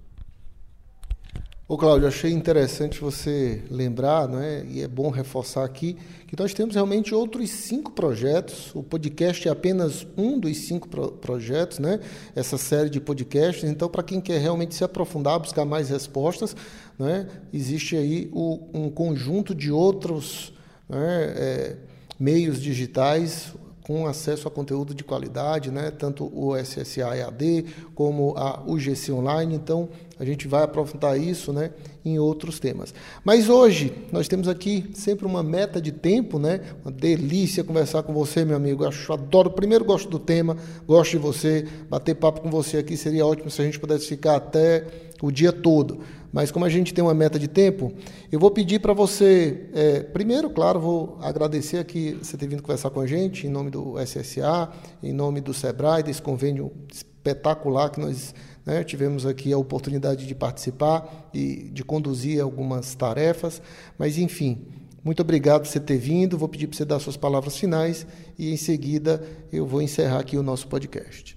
Ô 1.69 1.77
Cláudio, 1.77 2.07
achei 2.07 2.31
interessante 2.31 3.01
você 3.01 3.61
lembrar, 3.69 4.25
não 4.25 4.39
é? 4.39 4.63
e 4.69 4.81
é 4.81 4.87
bom 4.87 5.09
reforçar 5.09 5.65
aqui, 5.65 5.97
que 6.25 6.39
nós 6.39 6.53
temos 6.53 6.75
realmente 6.75 7.13
outros 7.13 7.49
cinco 7.49 7.91
projetos. 7.91 8.73
O 8.73 8.81
podcast 8.81 9.45
é 9.45 9.51
apenas 9.51 10.07
um 10.15 10.39
dos 10.39 10.55
cinco 10.59 10.87
pro 10.87 11.11
projetos, 11.11 11.79
né? 11.79 11.99
essa 12.33 12.57
série 12.57 12.89
de 12.89 13.01
podcasts. 13.01 13.69
Então, 13.69 13.89
para 13.89 14.01
quem 14.01 14.21
quer 14.21 14.39
realmente 14.39 14.75
se 14.75 14.83
aprofundar, 14.85 15.41
buscar 15.41 15.65
mais 15.65 15.89
respostas, 15.89 16.55
né? 16.97 17.27
existe 17.53 17.97
aí 17.97 18.29
o, 18.31 18.69
um 18.73 18.89
conjunto 18.89 19.53
de 19.53 19.69
outros 19.69 20.53
né? 20.87 21.33
é, 21.35 21.75
meios 22.17 22.61
digitais, 22.61 23.53
com 23.87 24.05
acesso 24.05 24.49
a 24.49 24.51
conteúdo 24.51 24.93
de 24.93 25.01
qualidade, 25.01 25.71
né? 25.71 25.89
tanto 25.89 26.25
o 26.37 26.57
SSA 26.57 27.15
EAD 27.15 27.65
como 27.95 28.33
a 28.35 28.61
UGC 28.67 29.13
Online. 29.13 29.55
Então, 29.55 29.87
a 30.19 30.25
gente 30.25 30.45
vai 30.45 30.63
aprofundar 30.63 31.17
isso 31.17 31.53
né? 31.53 31.71
em 32.03 32.19
outros 32.19 32.59
temas. 32.59 32.93
Mas 33.23 33.47
hoje, 33.47 33.93
nós 34.11 34.27
temos 34.27 34.49
aqui 34.49 34.91
sempre 34.93 35.25
uma 35.25 35.41
meta 35.41 35.81
de 35.81 35.93
tempo, 35.93 36.37
né? 36.37 36.59
uma 36.83 36.91
delícia 36.91 37.63
conversar 37.63 38.03
com 38.03 38.13
você, 38.13 38.43
meu 38.43 38.57
amigo. 38.57 38.83
Eu 38.83 39.13
adoro, 39.13 39.51
primeiro 39.51 39.85
gosto 39.85 40.09
do 40.09 40.19
tema, 40.19 40.57
gosto 40.85 41.11
de 41.11 41.17
você, 41.19 41.65
bater 41.89 42.15
papo 42.15 42.41
com 42.41 42.51
você 42.51 42.79
aqui 42.79 42.97
seria 42.97 43.25
ótimo 43.25 43.49
se 43.49 43.61
a 43.61 43.65
gente 43.65 43.79
pudesse 43.79 44.05
ficar 44.05 44.35
até 44.35 44.85
o 45.21 45.31
dia 45.31 45.53
todo. 45.53 45.99
Mas 46.37 46.51
como 46.51 46.65
a 46.65 46.69
gente 46.69 46.93
tem 46.93 47.03
uma 47.03 47.15
meta 47.15 47.39
de 47.39 47.47
tempo, 47.47 47.91
eu 48.31 48.39
vou 48.39 48.51
pedir 48.51 48.79
para 48.79 48.93
você, 48.93 49.71
é, 49.73 50.01
primeiro, 50.01 50.51
claro, 50.51 50.79
vou 50.79 51.17
agradecer 51.19 51.79
aqui 51.79 52.15
você 52.21 52.37
ter 52.37 52.47
vindo 52.47 52.61
conversar 52.61 52.91
com 52.91 52.99
a 52.99 53.07
gente, 53.07 53.47
em 53.47 53.49
nome 53.49 53.71
do 53.71 53.95
SSA, 53.99 54.69
em 55.01 55.11
nome 55.11 55.41
do 55.41 55.51
SEBRAE, 55.51 56.03
desse 56.03 56.21
convênio 56.21 56.71
espetacular 56.93 57.89
que 57.89 57.99
nós 57.99 58.35
né, 58.63 58.83
tivemos 58.83 59.25
aqui 59.25 59.51
a 59.51 59.57
oportunidade 59.57 60.27
de 60.27 60.35
participar 60.35 61.27
e 61.33 61.71
de 61.73 61.83
conduzir 61.83 62.39
algumas 62.39 62.93
tarefas. 62.93 63.59
Mas, 63.97 64.19
enfim, 64.19 64.63
muito 65.03 65.23
obrigado 65.23 65.61
por 65.61 65.69
você 65.69 65.79
ter 65.79 65.97
vindo. 65.97 66.37
Vou 66.37 66.47
pedir 66.47 66.67
para 66.67 66.77
você 66.77 66.85
dar 66.85 66.99
suas 66.99 67.17
palavras 67.17 67.57
finais 67.57 68.05
e, 68.37 68.53
em 68.53 68.57
seguida, 68.57 69.23
eu 69.51 69.65
vou 69.65 69.81
encerrar 69.81 70.19
aqui 70.19 70.37
o 70.37 70.43
nosso 70.43 70.67
podcast. 70.67 71.36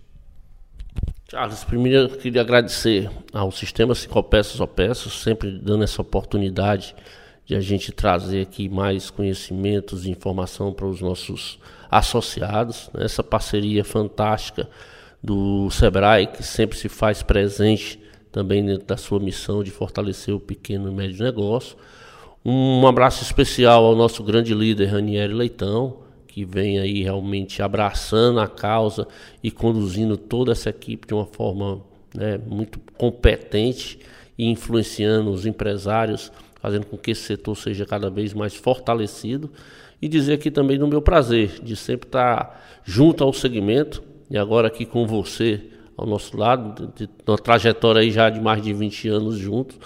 Charles, 1.31 1.63
primeiro 1.63 2.09
eu 2.09 2.09
queria 2.09 2.41
agradecer 2.41 3.09
ao 3.33 3.53
Sistema 3.53 3.95
Cinco 3.95 4.21
Peças 4.21 4.59
ou 4.59 4.67
Peças, 4.67 5.13
sempre 5.13 5.61
dando 5.63 5.85
essa 5.85 6.03
oportunidade 6.03 6.93
de 7.47 7.55
a 7.55 7.61
gente 7.61 7.93
trazer 7.93 8.43
aqui 8.43 8.69
mais 8.69 9.11
conhecimentos 9.11 10.05
e 10.05 10.11
informação 10.11 10.73
para 10.73 10.87
os 10.87 11.01
nossos 11.01 11.61
associados. 11.89 12.91
Né? 12.93 13.05
Essa 13.05 13.23
parceria 13.23 13.85
fantástica 13.85 14.69
do 15.23 15.71
Sebrae, 15.71 16.27
que 16.27 16.43
sempre 16.43 16.77
se 16.77 16.89
faz 16.89 17.23
presente 17.23 18.01
também 18.33 18.67
dentro 18.67 18.89
da 18.89 18.97
sua 18.97 19.21
missão 19.21 19.63
de 19.63 19.71
fortalecer 19.71 20.35
o 20.35 20.41
pequeno 20.41 20.91
e 20.91 20.93
médio 20.93 21.23
negócio. 21.23 21.77
Um 22.45 22.85
abraço 22.89 23.23
especial 23.23 23.85
ao 23.85 23.95
nosso 23.95 24.25
grande 24.25 24.53
líder, 24.53 24.87
Ranieri 24.87 25.33
Leitão, 25.33 25.99
que 26.31 26.45
vem 26.45 26.79
aí 26.79 27.03
realmente 27.03 27.63
abraçando 27.63 28.41
a 28.41 28.49
causa 28.49 29.07
e 29.43 29.51
conduzindo 29.51 30.17
toda 30.17 30.53
essa 30.53 30.71
equipe 30.71 31.07
de 31.07 31.15
uma 31.15 31.27
forma 31.27 31.83
né, 32.15 32.39
muito 32.47 32.79
competente 32.97 33.99
e 34.39 34.47
influenciando 34.47 35.31
os 35.31 35.45
empresários, 35.45 36.33
fazendo 36.61 36.87
com 36.87 36.97
que 36.97 37.11
esse 37.11 37.23
setor 37.23 37.57
seja 37.57 37.85
cada 37.85 38.09
vez 38.09 38.33
mais 38.33 38.55
fortalecido. 38.55 39.51
E 40.01 40.09
dizer 40.09 40.35
aqui 40.35 40.51
também 40.51 40.79
do 40.79 40.89
meu 40.89 41.03
prazer 41.03 41.61
de 41.63 41.77
sempre 41.77 42.09
estar 42.09 42.81
junto 42.85 43.23
ao 43.23 43.33
segmento 43.33 44.03
e 44.31 44.39
agora 44.39 44.69
aqui 44.69 44.87
com 44.87 45.07
você 45.07 45.61
ao 45.97 46.07
nosso 46.07 46.37
lado, 46.37 46.93
de, 46.97 47.07
de 47.07 47.13
uma 47.27 47.37
trajetória 47.37 48.01
aí 48.01 48.11
já 48.11 48.31
de 48.31 48.41
mais 48.41 48.63
de 48.63 48.73
20 48.73 49.09
anos 49.09 49.37
juntos, 49.37 49.77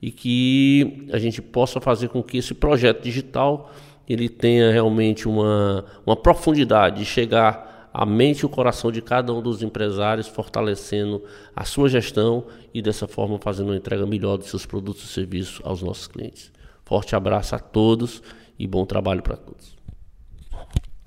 e 0.00 0.10
que 0.10 1.06
a 1.12 1.18
gente 1.18 1.42
possa 1.42 1.80
fazer 1.80 2.08
com 2.08 2.22
que 2.22 2.38
esse 2.38 2.54
projeto 2.54 3.02
digital 3.02 3.70
ele 4.08 4.28
tenha 4.28 4.70
realmente 4.70 5.28
uma, 5.28 5.84
uma 6.06 6.16
profundidade 6.16 7.00
de 7.00 7.04
chegar 7.04 7.90
à 7.92 8.06
mente 8.06 8.40
e 8.40 8.46
o 8.46 8.48
coração 8.48 8.90
de 8.90 9.02
cada 9.02 9.32
um 9.32 9.42
dos 9.42 9.62
empresários, 9.62 10.26
fortalecendo 10.26 11.22
a 11.54 11.64
sua 11.64 11.88
gestão 11.88 12.44
e 12.72 12.80
dessa 12.80 13.06
forma 13.06 13.38
fazendo 13.38 13.68
uma 13.68 13.76
entrega 13.76 14.06
melhor 14.06 14.38
dos 14.38 14.48
seus 14.48 14.64
produtos 14.64 15.04
e 15.04 15.08
serviços 15.08 15.60
aos 15.64 15.82
nossos 15.82 16.06
clientes. 16.06 16.52
Forte 16.84 17.14
abraço 17.14 17.54
a 17.54 17.58
todos 17.58 18.22
e 18.58 18.66
bom 18.66 18.86
trabalho 18.86 19.22
para 19.22 19.36
todos. 19.36 19.77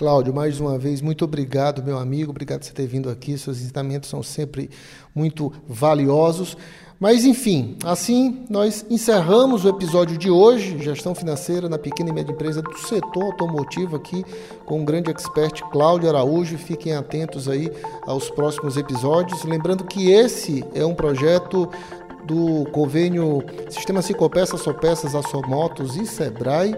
Cláudio, 0.01 0.33
mais 0.33 0.59
uma 0.59 0.79
vez, 0.79 0.99
muito 0.99 1.23
obrigado, 1.23 1.83
meu 1.83 1.99
amigo. 1.99 2.31
Obrigado 2.31 2.61
por 2.61 2.65
você 2.65 2.73
ter 2.73 2.87
vindo 2.87 3.07
aqui. 3.07 3.37
Seus 3.37 3.61
ensinamentos 3.61 4.09
são 4.09 4.23
sempre 4.23 4.67
muito 5.13 5.53
valiosos. 5.69 6.57
Mas, 6.99 7.23
enfim, 7.23 7.77
assim 7.83 8.45
nós 8.49 8.83
encerramos 8.89 9.63
o 9.63 9.69
episódio 9.69 10.17
de 10.17 10.29
hoje, 10.29 10.77
Gestão 10.79 11.13
Financeira 11.13 11.69
na 11.69 11.77
Pequena 11.77 12.09
e 12.09 12.13
Média 12.13 12.31
Empresa 12.31 12.63
do 12.63 12.75
Setor 12.79 13.25
Automotivo, 13.25 13.95
aqui 13.95 14.23
com 14.65 14.81
o 14.81 14.85
grande 14.85 15.11
expert 15.11 15.61
Cláudio 15.71 16.09
Araújo. 16.09 16.57
Fiquem 16.57 16.95
atentos 16.95 17.47
aí 17.47 17.71
aos 18.07 18.27
próximos 18.31 18.77
episódios. 18.77 19.43
Lembrando 19.43 19.83
que 19.83 20.11
esse 20.11 20.63
é 20.73 20.83
um 20.83 20.95
projeto 20.95 21.69
do 22.25 22.65
convênio 22.71 23.43
Sistema 23.69 24.01
Cicopeças, 24.01 24.61
Sopeças, 24.61 25.15
Assomotos 25.15 25.95
e 25.95 26.05
Sebrae. 26.05 26.75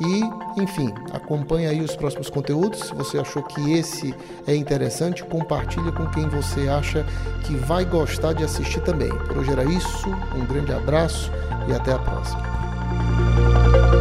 E, 0.00 0.60
enfim, 0.60 0.92
acompanhe 1.12 1.66
aí 1.66 1.80
os 1.80 1.96
próximos 1.96 2.28
conteúdos. 2.28 2.80
Se 2.80 2.94
você 2.94 3.18
achou 3.18 3.42
que 3.42 3.72
esse 3.72 4.14
é 4.46 4.54
interessante, 4.54 5.24
compartilhe 5.24 5.90
com 5.92 6.06
quem 6.06 6.28
você 6.28 6.68
acha 6.68 7.04
que 7.44 7.54
vai 7.54 7.84
gostar 7.84 8.32
de 8.32 8.44
assistir 8.44 8.80
também. 8.80 9.08
Por 9.08 9.38
hoje 9.38 9.52
era 9.52 9.64
isso, 9.64 10.08
um 10.34 10.44
grande 10.44 10.72
abraço 10.72 11.30
e 11.68 11.72
até 11.72 11.92
a 11.92 11.98
próxima. 11.98 13.95